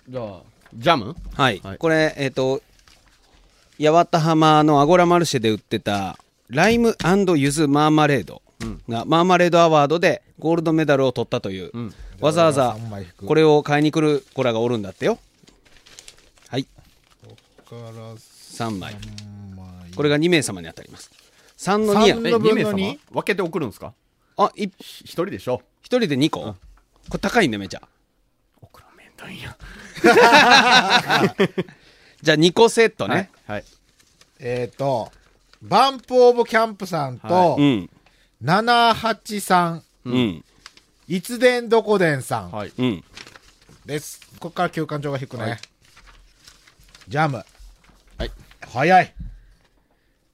[0.08, 0.42] じゃあ
[0.74, 1.16] ジャム？
[1.34, 1.78] はい、はい。
[1.78, 2.62] これえっ、と
[3.80, 6.96] 八幡浜のアゴラマルシェで売ってたライム
[7.36, 8.42] ユズマーマレード。
[8.88, 11.94] が、マーマレードアワードでゴールドメダルを取ったという、ん。
[12.22, 12.78] わざわざ
[13.26, 15.20] これを買いに来る子らがおるんだってよ
[18.56, 18.94] 3枚。
[19.56, 19.92] 枚。
[19.96, 21.12] これが2名様に当たります。
[21.58, 22.16] 3の2や。
[22.16, 23.94] 三え2名の分の様二分けて送るんですか？
[24.38, 26.56] あい一人でしょ？1人で2個、こ
[27.14, 27.82] れ高いんでめちゃ。
[28.62, 29.58] 送るめんどいや。
[32.22, 33.64] じゃあ2個セットね、はい
[34.40, 35.12] えっ、と、
[35.62, 37.90] バンプオブキャンプさんと、はうん。
[38.44, 40.46] 783、うん。
[41.08, 42.52] いつでんどこでんさん。
[42.52, 42.74] はい。
[42.78, 43.04] うん。
[43.86, 44.20] です。
[44.40, 45.44] ここから休館長が引くね。
[45.44, 45.60] はい。
[47.08, 47.46] ジャム。
[48.76, 48.90] はい。
[48.90, 49.14] 早い。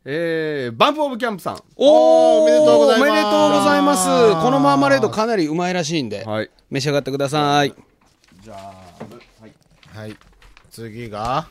[0.04, 1.64] えー、バンプオブキャンプさん。
[1.76, 3.10] おーおめでとうございます。
[3.10, 4.44] おめでとうございます。
[4.44, 6.50] このマーマレードかなりうまいらしいんで、はい。
[6.72, 7.76] 召し上がってください。
[8.42, 8.58] じゃあ
[9.40, 9.54] はい。
[9.96, 10.18] はい。
[10.72, 11.48] 次が、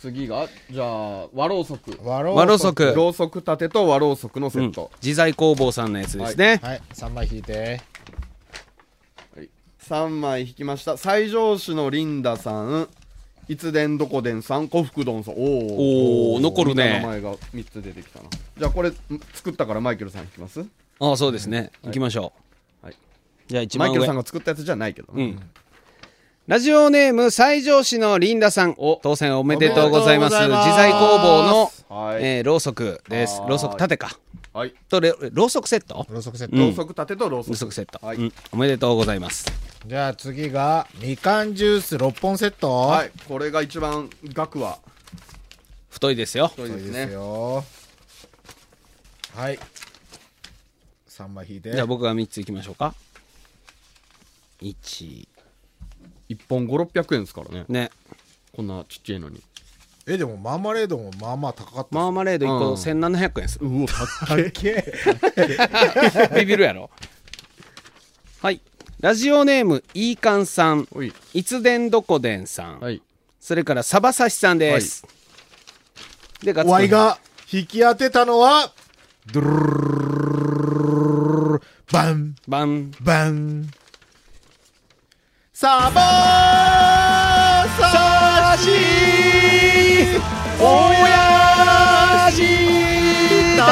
[0.00, 1.98] 次がじゃあ和ろうそく。
[2.02, 2.94] 和ろうそく。
[2.96, 3.40] ろうそく。
[3.40, 6.82] 立てと和ろうそくのセット、自在工房さんのやつですね、はい。
[6.94, 7.82] 3枚引いて。
[9.86, 10.96] 3枚引きました。
[10.96, 12.88] 西条市のリンダさん
[13.50, 15.34] いつでんどこでんさん幸福丼さん。
[15.34, 17.00] おおー残るね。
[17.00, 18.28] 名前が3つ出てきたな。
[18.56, 18.94] じゃあこれん
[19.34, 20.64] 作ったからマイケルさん引きます？
[21.00, 22.32] ああそうですね、行きましょ
[22.84, 22.96] う、はい。
[23.48, 23.94] じゃあ一番上。
[23.94, 25.40] マイケルさんが作ったやつじゃないけどね、うん。
[26.46, 28.76] ラジオネーム西条市のリンダさん。
[29.02, 30.36] 当選おめでとうございます。
[30.36, 30.66] おめでとうございます。
[30.68, 33.42] 自在工房の、はい、えーろうそくです。
[33.48, 34.16] ろうそく立てか。
[34.52, 34.72] はい。
[34.88, 36.06] とれろうそくセット？
[36.08, 36.56] ろうそくセット。
[36.56, 37.48] うんろうそく立てとろうそく。
[37.48, 38.16] ろうそくセット、はい。
[38.16, 38.32] うん。
[38.52, 39.52] おめでとうございます。
[39.84, 42.70] じゃあ次が、みかんジュース6本セット。
[42.70, 43.10] はい。
[43.26, 44.78] これが一番額は。
[45.88, 46.46] 太いですよ。
[46.46, 47.12] 太いですね。
[47.12, 47.64] よ。
[49.34, 49.58] はい。
[51.08, 51.72] 3枚引いて。
[51.72, 52.94] じゃあ僕が3ついきましょうか。
[54.62, 55.26] 1
[56.28, 57.64] 1本5600円ですからね。
[57.68, 57.90] ね。
[58.54, 59.42] こんなちっちゃいのに
[60.06, 61.96] え、でもマーマレードもまあまあ高かった。
[61.96, 62.74] マーマレード1個うん。
[62.74, 63.58] 1700円です。
[63.60, 64.50] うおかっ。
[64.52, 64.84] け
[65.36, 66.34] え。
[66.40, 66.90] ビビるやろ。
[68.40, 68.60] はい。
[69.00, 70.88] ラジオネームいいかんさん。
[70.92, 71.12] おい。
[71.34, 73.02] いつでんどこでんさん、はい。
[73.40, 75.06] それからサバサシさんです、
[76.42, 77.18] でガッツくんワイが
[77.50, 78.72] 引き当てたのは、
[79.32, 80.70] ドゥルルルル
[81.52, 83.70] ルルバン、バンバン。
[85.52, 90.04] サバーサシお
[91.08, 93.62] やした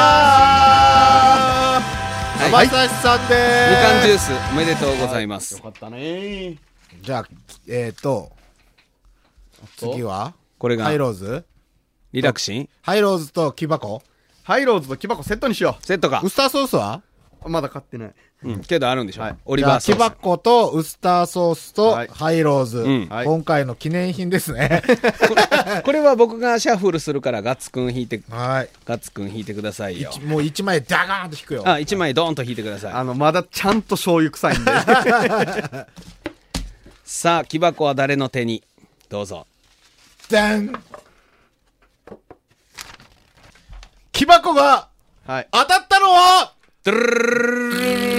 [2.37, 3.35] サバサシさんで
[3.71, 6.57] みかんジューースおめでとうございます、よかったね。
[7.01, 7.27] じゃあ、
[7.67, 8.31] えっ、ー、と、
[9.77, 10.35] 次は？
[10.59, 11.45] これがハイローズ？
[12.13, 12.69] リラクシン？
[12.83, 14.03] ハイローズと木箱？
[14.43, 16.21] ハイローズと木箱セットにしよセットか。
[16.23, 17.01] ウ、スターソースは？
[17.43, 19.35] うまだ買ってないうん、けどあるんでしょ、はい。
[19.43, 19.97] オリバーソース。
[19.97, 22.07] 木箱とウスターソースとはい。
[22.07, 23.07] ハイローズ、ん。
[23.09, 23.25] はい。
[23.25, 24.81] 今回の記念品ですね。
[25.83, 28.69] これは僕がシャッフルするからガッツくん引いてはい。
[28.85, 30.09] ガッツくん引いてくださいよ。
[30.13, 31.63] 一もう1枚ダガーンと引くよ。
[31.65, 32.93] あ1枚ドーンと引いてください。
[32.93, 34.71] あのまだちゃんと醤油臭いんで。
[37.03, 38.63] さあ木箱は誰の手に？
[39.09, 39.47] どうぞ。
[40.29, 40.81] ダン
[44.13, 44.87] 木箱が
[45.27, 45.47] はい。
[45.51, 46.53] 当たったのは？
[46.81, 48.18] ドゥルルルルルル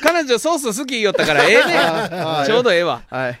[0.00, 3.40] 彼女ソース好き言ったからええねちょうどええわはい。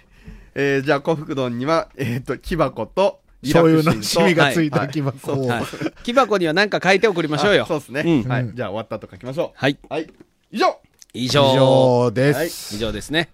[0.54, 5.46] えー、じゃあ、幸福丼には、えっ、と、木箱と、醤油のリラクシンとシミがついたはい木箱を。
[5.46, 5.64] はい
[6.02, 8.02] 木箱には何か書いて送りましょうよあそうですね。
[8.04, 8.50] うんはい。
[8.54, 9.72] じゃあ、終わったと書きましょはい。
[9.72, 9.78] う。
[9.88, 10.10] はい。
[10.50, 10.78] 以上
[11.14, 12.74] 以上以上ではいす。
[12.74, 13.30] 以上ですね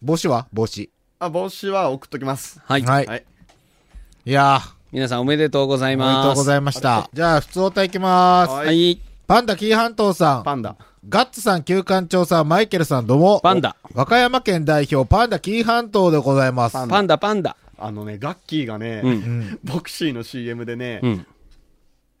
[0.00, 0.90] 帽子は帽子。
[1.18, 2.60] あ、帽子は送っときます。
[2.64, 3.06] はい、はい。
[3.06, 3.24] はい。
[4.24, 7.10] いやー、皆さんおめでとうございおますめでとうございました。
[7.12, 8.50] じゃあ、普通おたいきます。
[8.50, 10.76] ははいパンダ紀伊半島さん、パンダ。
[11.08, 13.40] ガッツさん、旧館長さん、マイケルさん、どうも。
[13.40, 16.74] パンダ和歌山県代表、パンダ紀伊半島でございます。
[16.88, 21.26] パンダパンダあのね、ガッキーがね、うん ボクシーの CM でね、うん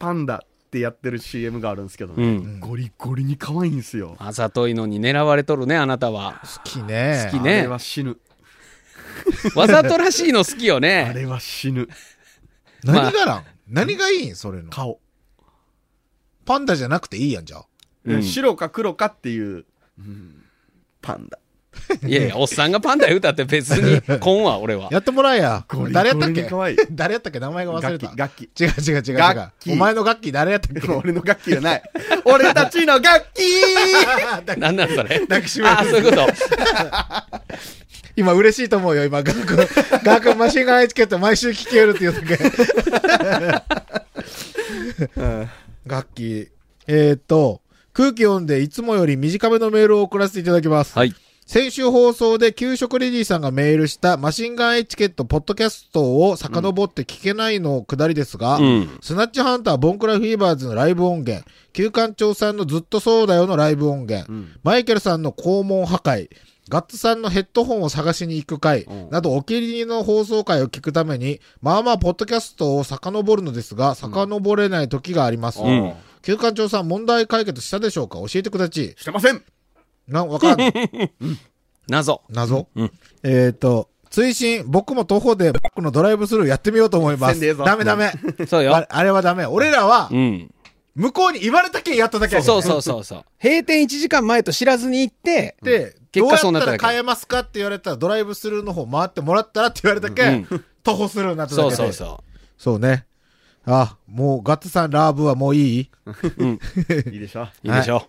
[0.00, 4.16] パンダってやってる CM があるんですけどね、うんゴリゴリに可愛いんですよ。
[4.18, 7.28] あざといのに狙われとるねあなたは好きね。
[7.32, 8.18] 好きねあれは死ぬ。
[9.54, 11.88] わざとらしいの好きよあねれは死ぬ。
[12.82, 14.34] 何がなん何がいいん？
[14.34, 14.70] それの。
[14.70, 14.98] 顔。
[16.44, 17.66] パンダじゃなくていいやん、じゃあ。
[18.04, 19.64] うん白か黒かっていう、
[19.98, 20.42] うん
[21.00, 21.38] パンダ。
[22.06, 25.86] いやいやおっさんがパンダ歌って別に こんわ俺はやってもらえやゴ。
[25.86, 26.46] リ誰やったっけ？
[26.90, 27.40] 誰やったっけ？
[27.40, 28.06] 名前が忘れた。
[28.14, 28.92] ガッキー、ガッキー。
[28.92, 29.34] 違う違う違う
[29.68, 29.74] 違う。
[29.74, 30.86] お前の楽器誰やったっけ？
[30.92, 31.82] 俺の楽器じゃない。
[32.24, 33.40] 俺たちの楽器
[34.58, 35.20] なんなんそれ？
[35.20, 36.26] 抱きしめるあそういうこと
[38.14, 39.22] 今嬉しいと思うよ、今。
[39.22, 39.56] ガー君、
[40.04, 42.38] ガー君マシンガンエチケット毎週聴けるって言うとけ。
[45.86, 46.48] 楽器。
[46.86, 50.96] えーっと、空気読んでいつもより短めのメールを送らせていただきます。
[50.96, 51.14] はい。
[51.44, 58.98] 先週放送で給食レディさんがメールしたマシンガンエチケットポッドキャストを遡って聞けないのくだりですが、うん。
[59.02, 66.30] スナッチハンターボンクラフィーバーズのライブ音源、旧館長さんのずっとそうだよのライブ音源、マイケルさんの肛門破壊、
[66.70, 75.60] ガッツさんのヘッドホンを探しに行く回、などお気に入りの放送回を聞くために、まあまあポッドキャストを遡るのですが、遡れない時があります。
[75.60, 78.18] ん旧館長さん問題解決したでしょうか？
[78.18, 78.88] 教えてくだちい。
[78.96, 79.42] してません。
[80.08, 80.72] な、わかんない。
[81.88, 82.22] 謎。
[82.28, 82.92] 謎、うん。
[83.22, 87.34] えっ、と、追伸、僕も徒歩でバックのドライブスルーやってみようと思います。
[87.34, 87.64] せんでええぞ。
[87.64, 88.12] ダメダメ。
[88.46, 88.76] そうよ。
[88.76, 89.46] ああれはダメ。
[89.46, 90.50] 俺らはう、ん。
[90.94, 93.24] 向こうに言われたけんやっただけやそうそうそうそう。
[93.42, 100.46] 閉店1時間前と知らずに行ってで、結どうやった果そうなったら買えますかって言われたら、ドライブスルーの方回ってもらったらって言われたけん、
[100.84, 101.76] 徒歩スルーになっただけで。
[101.76, 102.24] そうそうそ
[102.58, 103.06] そうね。
[103.66, 105.90] あ、もうガッツさんラーブはもういい？
[107.12, 107.42] いいでしょ？
[107.42, 108.06] ういいでしょ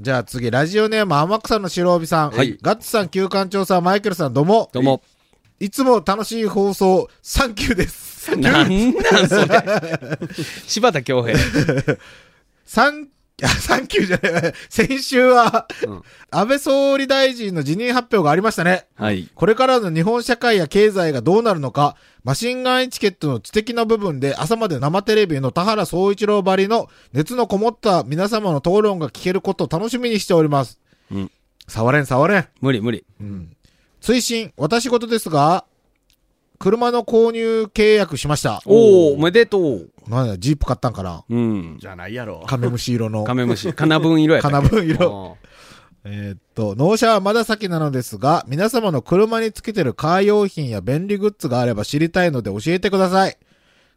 [0.00, 2.30] じゃあ次、ラジオネーム天草の白帯さん。
[2.30, 2.58] はい。
[2.60, 4.68] ガッツさん、旧館長さん、マイケルさん、どうも。
[4.72, 5.02] どうも。
[5.60, 8.36] いつも楽しい放送、サンキューです。
[8.36, 10.18] なんなんそれ。
[10.66, 11.38] 柴田恭平。
[12.64, 13.08] サン、
[13.42, 14.54] あ、サンキューじゃない。
[14.68, 15.66] 先週は、
[16.30, 18.86] 安倍総理大臣の辞任発表がありましたね。
[18.96, 19.28] はい。
[19.34, 30.78] これからの日本社会や経済がどうなるのか、マシンガンエチケットの知的な部分で朝まで生テレビの田原総一郎ばりの熱のこもった皆様の討論が聞けることを楽しみにしております。
[31.10, 31.30] うん
[31.68, 32.48] 触れん触れん。
[32.62, 33.04] 無理無理
[34.00, 35.64] 追伸、私事ですが、
[36.58, 38.62] 車の購入契約しました。
[38.64, 42.42] おおおめでとうなんだ、ジープ買ったんかなうんじゃないやろ。
[42.46, 43.24] カメムシ色の。
[43.24, 44.68] カメムシカナブン色やったカっけ？
[44.68, 45.36] ナブン色。
[46.10, 53.36] えーっと、納車はまだ先なのですが、皆様の車につけてるカー用品や便利グッズがあれば知りたいので教えてください。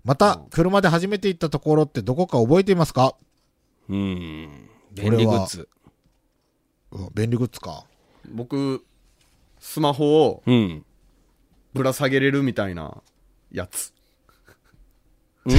[0.03, 3.15] また、車で初めて行ったところってどこか覚えていますか？
[3.87, 4.69] うん。
[4.93, 5.69] 便利グッズ。
[6.91, 7.85] うん便利グッズか。
[8.29, 8.83] 僕、
[9.59, 10.85] スマホをうん。
[11.73, 13.01] ぶら下げれるみたいな
[13.53, 13.93] やつ。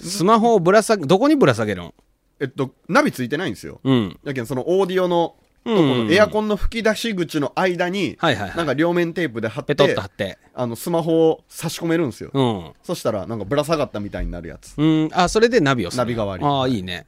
[0.00, 1.94] スマホをぶら下げどこにぶら下げるん
[2.40, 3.80] えっと、ナビついてないんですよ。
[3.84, 4.18] うん。
[4.24, 12.30] だけどそのオーディオのとこエアコンの吹き出し口の間に、はいはいはいなんか両面テープで貼って、ペトッと貼ってあの、スマホを差し込めるんですよ。
[12.34, 14.74] うんそしたら、なんかぶら下がったみたいになるやつ。
[14.76, 15.98] うん、あ、それでナビをする。
[15.98, 17.06] ナビ代わりああ、いいね。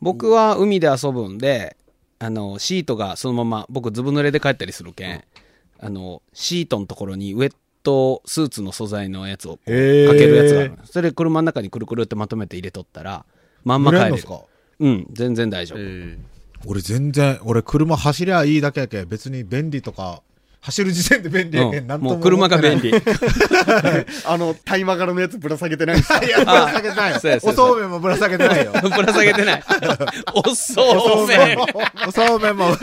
[0.00, 1.76] 僕は海で遊ぶんで、
[2.18, 5.24] あの、シートがそのまま、僕ずぶ濡れで帰ったりするけん、
[5.80, 10.78] あの、シートのところにウェットスーツの素材のやつをかへーけるやつがある。
[10.84, 13.24] それ車の中にくるくるってまとめて入れとったら、
[13.64, 14.26] まんま帰れる濡れんのっす。
[14.26, 14.40] か？
[14.78, 15.78] うん、全然大丈夫。
[15.80, 16.18] え
[16.68, 20.22] 俺全然、俺車走りゃいいだけやけ別に便利とか、
[20.66, 22.90] 走る時点で便利やけん、うんなんとももう車が便利。
[22.90, 22.98] 利。
[24.26, 26.20] あの、タイマガラのやつぶら下げてないんですよ。
[26.22, 27.20] いや、ぶら下げてない。
[27.20, 28.72] そうやそうやおそうめんもぶら下げてないよ。
[28.82, 29.62] ぶら下げてない。
[30.34, 31.58] おそうめん。
[32.08, 32.76] おそうめんも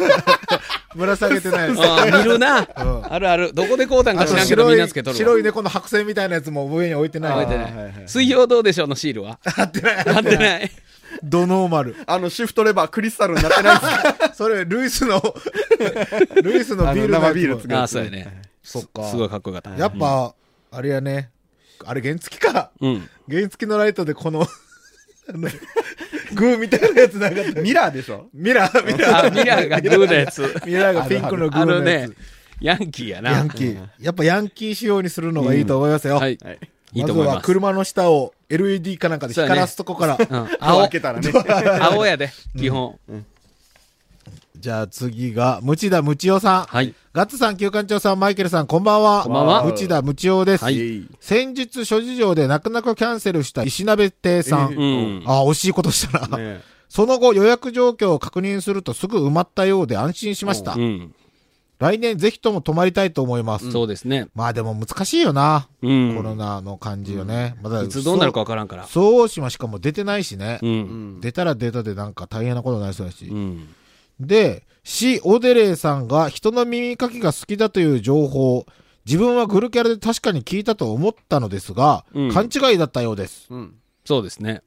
[0.95, 1.81] ぶら下げてないです。
[1.81, 2.61] ああ見るな。
[2.61, 2.67] ん
[3.09, 3.51] あるある。
[3.53, 7.33] どこで買うたんか知らんけどみん白なつけとる白い猫の白線みたいなやつも上に置いてない。
[7.33, 7.93] 置いてはいはないい。
[8.07, 9.39] 水曜どうでしょうのシールは？
[9.43, 9.95] 貼ってない。
[9.97, 10.71] 貼ってない。
[11.21, 11.95] ドノーマル。
[12.07, 14.35] あの、シフトレバークリスタルになってないんで。
[14.35, 15.21] それ、ルイスの、
[16.43, 18.41] ルイスのビールあの生ビール作るああ、そうやね。
[18.63, 19.03] そっか。
[19.09, 19.79] すごいかっこよかった。
[19.79, 20.33] やっぱ、
[20.71, 21.29] あれやね。
[21.85, 22.71] あれ原付か。
[22.79, 23.09] うん。
[23.29, 24.41] 原付のライトでこの、
[25.29, 25.49] あの
[26.33, 27.61] グーみたいなやつなかった。
[27.61, 28.27] ミラーでしょ？
[28.33, 29.27] ミラー、ミラー。
[29.27, 32.15] あミラーがグーのやつ ミラーがピンクのグーあのねのやつ。
[32.61, 33.87] ヤンキーやなヤンキー。
[33.99, 36.15] やっぱヤンキー仕様にするのがいいと思いますよ。
[36.15, 36.59] はいはい。
[36.95, 40.17] まずと思いますは車の下を LED かなんかで光らすとこから。
[40.19, 41.31] うん開青けたらね。
[41.81, 42.97] 青やで基本
[44.63, 46.63] じゃあ次が、ムチダムチオさん。
[46.63, 49.23] はいガッツさん、旧館長さん、マイケルさん、こんばんは。
[49.23, 50.63] こんばんはムチダムチオです。
[50.63, 54.73] はい先日諸事情で泣く泣くキャンセルした石鍋亭さん。
[54.73, 56.37] うんああ、惜しいことしたな。
[56.37, 60.75] ねその後予約状況を確認するとすぐ埋まったようで安心しました。
[60.75, 61.13] うん
[61.79, 63.69] 来年ぜひとも泊まりたいと思います。
[63.69, 65.67] そうですねまあでも難しいよな。
[65.81, 67.57] うんコロナの感じよね。
[67.61, 70.59] まだいつどうなるかわからんからそう大島しかも出てないしね。
[70.61, 73.25] うん出たら出たでなんか大変なことになりそうだし。
[73.25, 73.67] うん
[74.19, 78.65] で、シ・オデレイさんが人の耳かきが好きだという情報、
[79.05, 83.47] 自分はグルキャラで確かに聞いたと思ったのですが、うん勘違いだったようです。
[83.49, 83.75] うん。
[84.05, 84.61] そうですね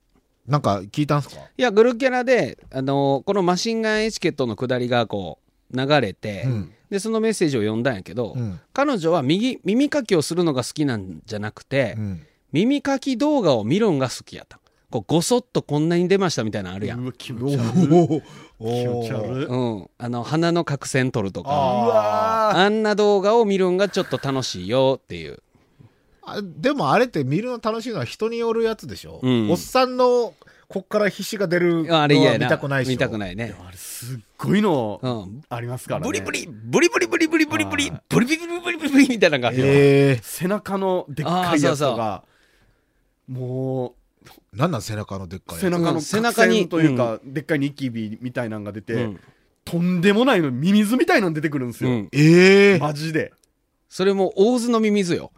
[0.47, 1.37] なんか聞いたんすか？
[1.37, 5.39] いやグルキャラであのこのマシンガンエチケットの下りがこ
[5.73, 8.61] う流れて、うんでそのメッセージを読んだんやけど、うん。
[8.73, 12.27] 彼女は右耳かきをするのが好きなんじゃなくて、うん。
[12.53, 17.87] 耳かき動画を見るんが好きやったこうごそっとこんなに出ましたみたいなのあるやん、うわ、気お持ち悪い。
[17.89, 18.23] 気持
[18.59, 19.45] ちー悪い。
[19.47, 21.51] うん、あの鼻の角栓取るとか。
[21.51, 25.43] うわあんな動画を見るんがちょっと楽しいよっていう。
[26.23, 29.51] あでもあれって見るの楽しいのは人によるやつでしょ、うん。
[29.51, 30.35] おっさんの
[30.69, 32.47] こっから皮脂が出るのはあれ嫌やな。
[32.47, 33.55] 見たくないし見たくないね。
[33.65, 35.43] あれすっごいのうん。
[35.49, 36.07] ありますからね。
[36.07, 39.31] ブリブリブリブリブリブリブリブリブリブリブリブリブリブリみたい。
[39.31, 39.71] なのがあるよえ
[40.19, 42.25] え背中のでっかいやつとか、
[43.29, 43.93] もー、
[44.57, 49.21] なんなん背中のでっかうい背中の背中にというか、でっかいニキビみたいなのが出て、うん
[49.67, 51.91] とんでもないのミミズみたいなの出てくるんですよ。
[51.91, 52.81] うんええー。
[52.81, 53.33] マジで。
[53.89, 55.33] それも大津のミミズよ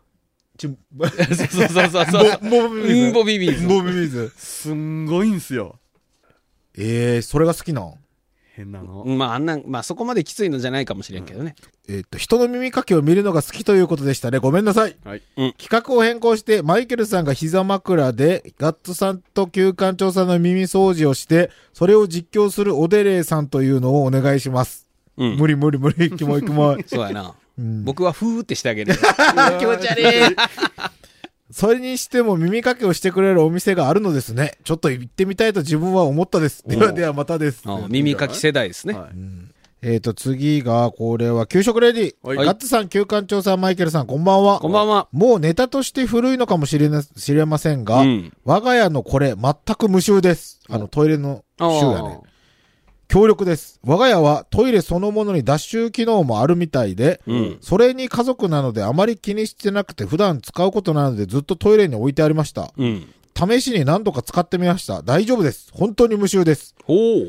[0.58, 3.46] ちょ、 そうそうそうそうも、もみうんぼミミ
[4.06, 4.30] ズ。
[4.36, 5.78] すんごいんすよ。
[6.76, 7.94] ええー、それが好きなん？
[8.58, 9.04] 変なの。
[9.04, 11.54] まああんなまあそこまできついのじゃないかもしれんけどね、
[11.88, 14.38] えーっと、人の耳かきを見るのが好きということでしたね。
[14.38, 14.96] ごめんなさい。
[15.04, 15.22] はい。
[15.56, 24.88] 企画を変更して、マイケルさんが膝枕で、ガッツさんと旧館長さんの耳掃除をして、それを実況するオデレイさんというのをお願いします。
[25.16, 26.82] うん無理無理無理、キモいキモい。
[26.86, 28.94] そうやな、うん僕はフーってしてあげる
[29.58, 30.04] 気持ち悪い。
[31.50, 34.58] それにしても耳かけをしてくれるお店があるのですね。
[34.64, 36.62] ちょっと行ってみたいと自分は思ったです。
[36.66, 37.62] ではではまたです。
[37.64, 39.48] あ耳かき世代ですね、はい
[39.80, 42.14] えっ、と、次が、これは、給食レディ。
[42.20, 44.58] はいガッツさん、旧館長さん、マイケルさん、こんばんは。
[44.58, 50.60] こんばんはもうネタとして古いのかもしれな、知れませんが、うん我が家のこれ、全く無臭です。
[50.68, 52.27] あの、トイレの臭やねあ。
[53.08, 53.80] 強力です。
[53.82, 62.72] 我が家はトイレそのものに脱臭機能もあるみたいで、うんそれに家族なのであまり気にしてなくて普段使うことなのでずっとトイレに置いてありました。
[62.76, 65.02] うん試しに何度か使ってみました。
[65.02, 65.70] 大丈夫です。
[65.72, 66.74] 本当に無臭です。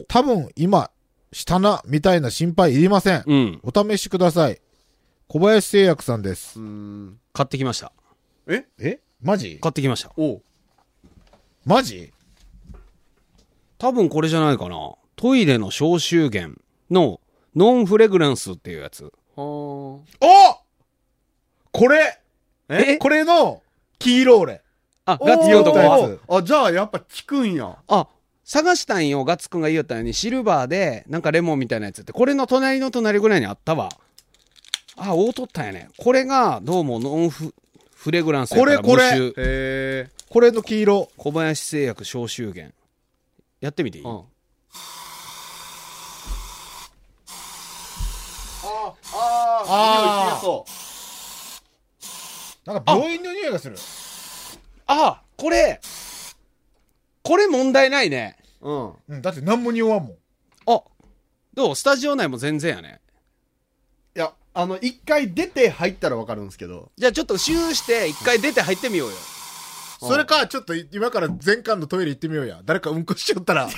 [0.07, 0.89] 多分今、
[1.31, 3.23] したな、みたいな心配いりません。
[3.27, 4.59] うんお試しください。
[5.27, 6.63] 小林製薬さんですう。
[6.63, 7.19] ん。
[7.31, 7.91] 買ってきました
[8.47, 8.65] え？
[8.79, 8.99] え？
[9.21, 9.59] マジ？
[9.61, 10.41] 買ってきましたおう
[11.63, 12.11] マジ？
[13.77, 16.57] 多分これじゃないかなトイレの消臭源
[16.89, 17.19] の
[17.53, 19.03] ノンフレグランスっていうやつ。
[19.03, 20.01] はお!
[21.73, 22.21] これ!
[22.69, 22.95] え?
[22.95, 23.61] これの
[23.97, 24.61] 黄色俺。
[25.03, 25.17] ああ。
[25.17, 26.37] ガッツくんとこは？
[26.37, 27.75] あ、じゃあやっぱ効くんや。
[27.89, 28.07] あ
[28.45, 30.13] 探したんよガッツくんが言いよったように。
[30.13, 32.13] シルバーでなんかレモンみたいなやつって。
[32.13, 33.89] これの隣の隣ぐらいにあったわ。
[34.95, 35.89] あ大とったんやね。
[35.97, 37.53] これがどうもノンフ
[37.93, 40.09] フレグランスやからこれこれ。
[40.29, 41.09] これの黄色。
[41.17, 42.73] 小林製薬消臭源。
[43.59, 44.21] やってみていい、うん。
[49.61, 50.65] あああ、そ
[52.65, 53.75] なんか病院の匂いがする。
[54.87, 55.79] あこれ
[57.23, 58.69] これ問題ないねう。
[58.69, 58.93] うん。
[59.09, 60.15] うん、だって何も匂わんもん。
[60.67, 60.81] あ
[61.53, 61.75] どう？
[61.75, 63.01] スタジオ内も全然やね
[64.15, 66.91] いや、あの、一回出て入ったらわかるんですけど。
[66.97, 69.15] じゃあちょっとシューして一回出て入ってみようよ
[69.99, 72.61] それか、ちょっと今から全館のトイレ行ってみようや。
[72.65, 73.67] 誰かうんこしちゃったら。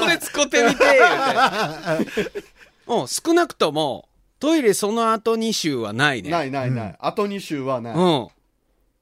[0.00, 2.44] これ使ってみて言うて
[2.86, 4.08] うん少なくとも
[4.38, 6.30] トイレその後2週はないね。
[6.30, 6.96] ないないない。
[6.98, 7.94] あと2週はない。
[7.94, 8.28] うん。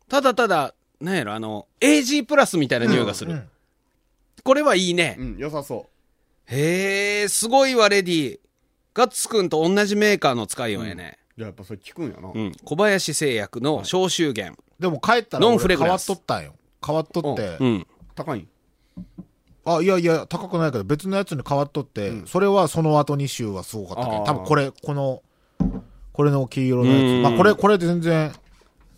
[0.08, 3.48] ただただなんやろあの AG プラスみたいな匂いがする、うん
[4.44, 5.86] これはいいね、うん、良さそ
[6.44, 8.38] へえすごいわレディ
[8.92, 11.40] ガッツくんと同じメーカーの使いようやね、う。
[11.40, 12.30] じゃあやっぱそれ効くんやな。
[12.32, 12.52] うん。
[12.62, 14.62] 小林製薬の消臭源。
[14.78, 16.06] でも帰ったらノン俺変わっフレグランス。
[16.06, 16.54] とったんよ。
[16.86, 17.56] 変わっとって。
[17.58, 17.86] うん。
[18.14, 18.48] 高いん？
[19.66, 25.22] あ、いやいや、高くないけど別のやつに変わっとって、それはその後2週はすごかったけど、多分これ、この、
[26.12, 27.02] これの黄色のやつ。
[27.02, 27.22] うん。
[27.22, 28.32] まあこれ、これで全然。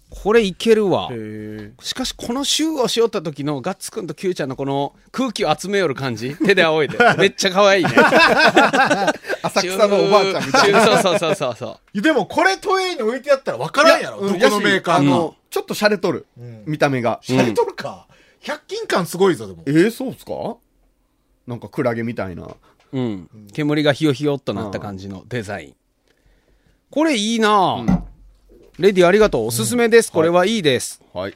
[0.09, 1.09] これいけるわ。
[1.11, 6.37] へしかしこの週をしよった時のガッツくんとキューちゃんのこの空気を集めよる感じ？
[6.37, 6.97] 手で仰いで。
[7.19, 7.91] めっちゃ可愛いね。
[9.43, 10.87] 浅草のおばあちゃんみたいな。
[10.87, 12.01] そうそうそうそうそう。
[12.01, 14.21] でもこれトイレに置いてあったら分からんやろ。
[14.21, 14.97] どこのメーカーか。
[14.97, 16.27] あの、ちょっと洒落とる。
[16.67, 17.19] 見た目が。
[17.23, 18.07] シャレとるか
[18.47, 19.65] 100均感すごいぞでも。
[19.67, 20.57] えー、そうっすか？
[21.49, 22.49] なんかクラゲみたいな。
[22.93, 25.75] うん、煙がひよひよっとなった感じのデザイン。
[26.91, 28.03] これいいなあ、
[28.79, 29.47] レディありがとう。
[29.47, 31.35] おすすめです、これはいいです、はい。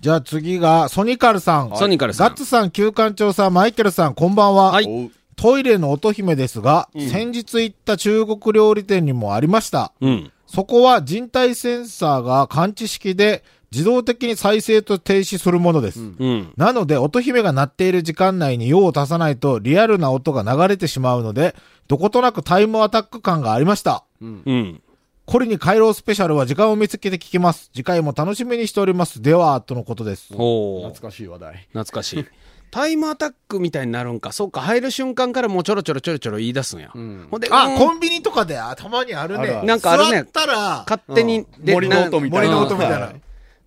[0.00, 1.76] じゃあ次がソニカルさん。
[1.76, 2.28] ソニカルさん。
[2.28, 5.10] ガッツさん旧館長さんマイケルさんこんばんは、はい。
[5.36, 9.92] トイレの乙姫ですが、先日行った中国料理店にもありました。
[10.00, 10.32] うん。
[10.46, 13.44] そこは人体センサーが感知式で
[13.74, 16.00] 自動的に再生と停止するものです。
[16.00, 21.56] うんなので、音姫が鳴っている時間内に用を足さないとリアルな音が流れてしまうので、
[21.88, 24.04] どことなくタイムアタック感がありました。
[24.20, 24.80] うん
[25.26, 27.70] これに回廊スペシャルは時間を見つけて聞きます。
[27.74, 29.22] 次回も楽しみにしております。
[29.22, 30.34] では、とのことです。
[30.36, 31.68] おお懐かしい話題。
[31.72, 32.26] 懐かしい
[32.70, 39.44] タイムアタックみたいになるんかそうか入る瞬間からもうちょろちょろちょろちょろ言い出すんや、んほんであ、うんコンビニとかであたまにあるね。
[39.44, 40.54] あるあるなんかあるね座ったら、
[40.86, 42.54] 勝手に、で森の音みたいな。
[42.54, 43.12] 森の音みたいな。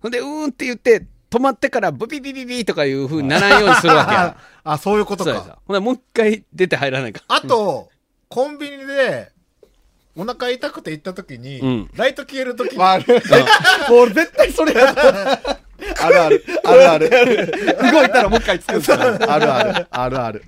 [0.00, 5.58] いほんでうーんって言って止まってからブビビビビとかいう風にならんようにするわけや あ、あそういうことか。
[5.66, 7.90] ほんでもう一回出て入らないかあと、
[8.28, 9.30] コンビニで、
[10.16, 13.04] お腹痛くて行った時に、うんライト消える時に、ある。
[13.88, 14.88] もう絶対それや
[16.00, 16.44] あるある。
[16.64, 17.46] あるある。
[17.92, 19.86] 動いたらもう一回つくんですよあるある。
[19.90, 20.44] あるある。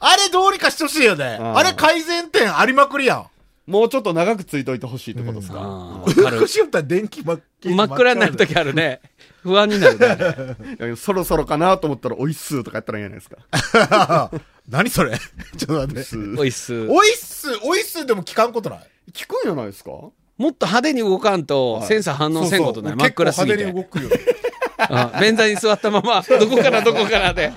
[0.00, 1.38] あれどうにかしてほしいよね。
[1.38, 3.26] んあれ改善点ありまくりやん。
[3.70, 6.02] もうちょっと長くついといてほしいってことですか、
[6.40, 9.00] 隠しよったら電気真っ真っ暗になる時あるね。
[9.44, 10.96] 不安になるね。
[10.96, 14.30] そろそろかなと思ったら、おいっすーとかやったらいいじゃないですか。
[14.68, 15.16] 何それ？
[15.56, 16.16] ちょっと待って。
[16.38, 18.80] おいっすおいっす、おいっすでも聞かんことない？
[19.12, 19.90] 聞くんじゃないですか？
[19.92, 20.12] も
[20.50, 22.96] っと派手に動かんとセンサー反応せんことない。
[22.96, 23.58] 真っ暗すぎて。
[23.58, 24.34] 結構派手に動くよ。
[24.34, 27.52] うん便座に座ったままどこからどこからで。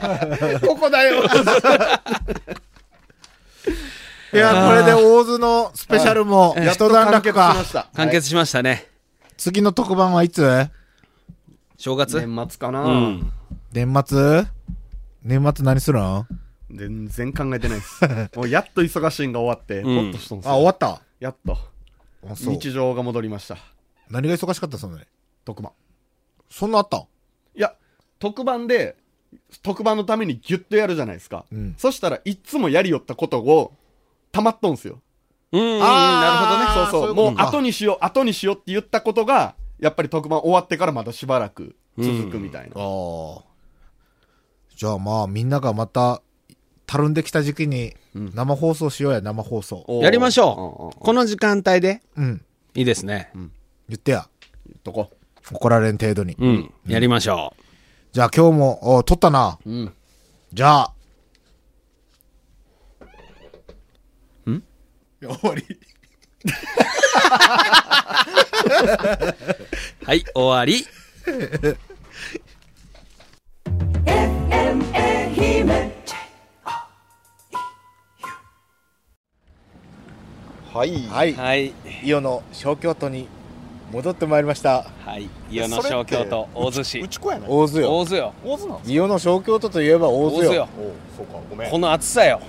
[0.61, 1.24] ここだよ
[4.34, 7.64] いや、これで大津のスペシャルもやっと一段完結落かしま。
[7.66, 7.88] した。
[7.96, 8.88] 完結しましたね
[9.38, 10.42] 次の特番はいつ？
[11.78, 12.20] 正月？
[12.26, 13.32] 年末かな、うん
[13.72, 14.46] 年末？
[15.24, 16.26] 年末何するん？
[16.72, 18.02] 全然考えてないです。
[18.36, 20.56] もうやっと忙しいんが終わって、うんほっとしとんすあ、よ。
[20.58, 21.02] 終わった？
[21.20, 21.58] やっと。
[22.24, 23.58] 日常が戻りました。
[24.10, 25.06] 何が忙しかったそんなに。
[25.46, 25.72] 特番。
[26.50, 26.98] そんなあった？
[26.98, 27.06] んい
[27.56, 27.74] や、
[28.20, 28.96] 特番で、
[29.62, 31.46] 特番のためにギュッとやるじゃないですか。
[31.52, 33.74] うんそしたらいっつもやりよったことを、
[34.34, 35.00] たまっとんすよ。
[35.54, 37.08] うんうんあーそうそう。
[37.08, 42.76] そうもう後にしよう、後にしようって言ったことが、やっぱり特番終わってからまだしばらく続くみたいな。
[42.76, 43.44] ああ。
[44.76, 46.22] じゃあまあみんながまた、
[46.88, 49.86] たるんできた時期に生放送しようや、生放送。
[50.02, 52.46] やりましょうこの時間帯でうん。
[52.74, 53.32] いいですね
[53.88, 54.28] 言ってや。
[54.66, 55.12] 言っとこ
[55.52, 56.36] 怒られん程度に。
[56.40, 57.54] うんやりましょ
[58.12, 59.60] じゃあ今日も、お撮ったな。
[59.64, 59.70] う。
[59.70, 59.94] うん。
[60.52, 60.93] じゃあ。
[65.28, 65.63] 終わり。
[65.63, 65.67] う
[70.05, 70.86] はい終わり
[80.74, 81.07] はい。
[81.07, 81.34] はい。
[81.34, 83.28] はい伊予の小京都に
[83.91, 84.86] 戻ってまいりました。
[85.05, 87.95] はい伊予の小京都大洲市ち子やない大津よ。
[87.99, 90.49] 大洲よ大津なん伊予の小京都といえば大津よ。
[90.49, 91.71] 大洲よおそうか、ごめん。
[91.71, 92.41] この暑さよ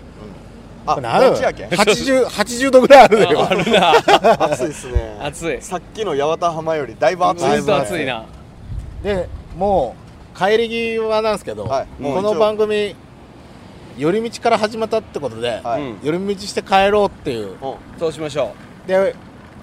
[0.87, 3.47] あ、などっちやけん？80、80度ぐらいあるよ。
[3.49, 3.93] あるな
[4.53, 5.19] 暑いっすね。
[5.23, 7.77] 暑いさっきの八幡浜よりだいぶ暑いずっと。
[7.77, 8.25] 暑いな
[9.03, 9.95] で、も
[10.35, 12.95] う、帰り際なんですけど、はいこの番組、
[13.97, 17.57] 寄り道から始まったってことで、はいうん寄り道して帰ろうっていう。
[17.99, 18.53] そうしましょ
[18.87, 19.15] で、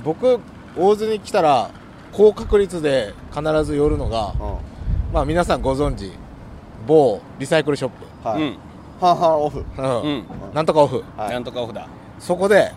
[0.03, 0.39] 僕、
[0.77, 1.69] 大津に来たら、
[2.13, 4.57] 高確率で必ず寄るのが、うん。
[5.13, 6.11] まあ皆さんご存知、
[6.87, 8.27] 某リサイクルショップ。
[8.27, 8.41] はい。
[8.41, 8.57] うん
[9.01, 9.65] 半々オフ。
[9.77, 10.23] うんうん
[10.53, 11.03] なんとかオフ。
[11.17, 11.87] はいなんとかオフだ
[12.19, 12.71] そこで、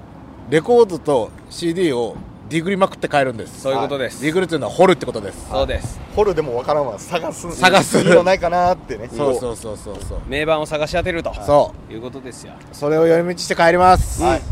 [0.48, 2.16] レコードと CD を
[2.48, 3.60] ディグりまくって帰るんです。
[3.60, 5.48] そういうことですディグるっていうのは掘るってことです。
[5.50, 6.98] そうです掘るでもわからんわ。
[6.98, 7.54] 探す。
[7.56, 9.08] 探すいいのないかなーってね。
[9.08, 10.18] そうそうそうそうそう。
[10.26, 11.92] 名盤を探し当てるとそう。
[11.92, 14.22] いうことですよそれを寄り道して帰ります。
[14.22, 14.42] はい。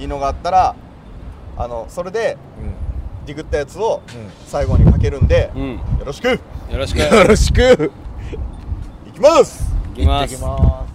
[0.00, 0.74] いいのがあったら、
[1.58, 2.72] あの、それで、うん
[3.24, 6.38] ディグったやつをうん最後にかけるんで、うんよろしくよ
[6.72, 7.92] ろしくよろしく。
[9.08, 10.91] いきますいきます行ってきます。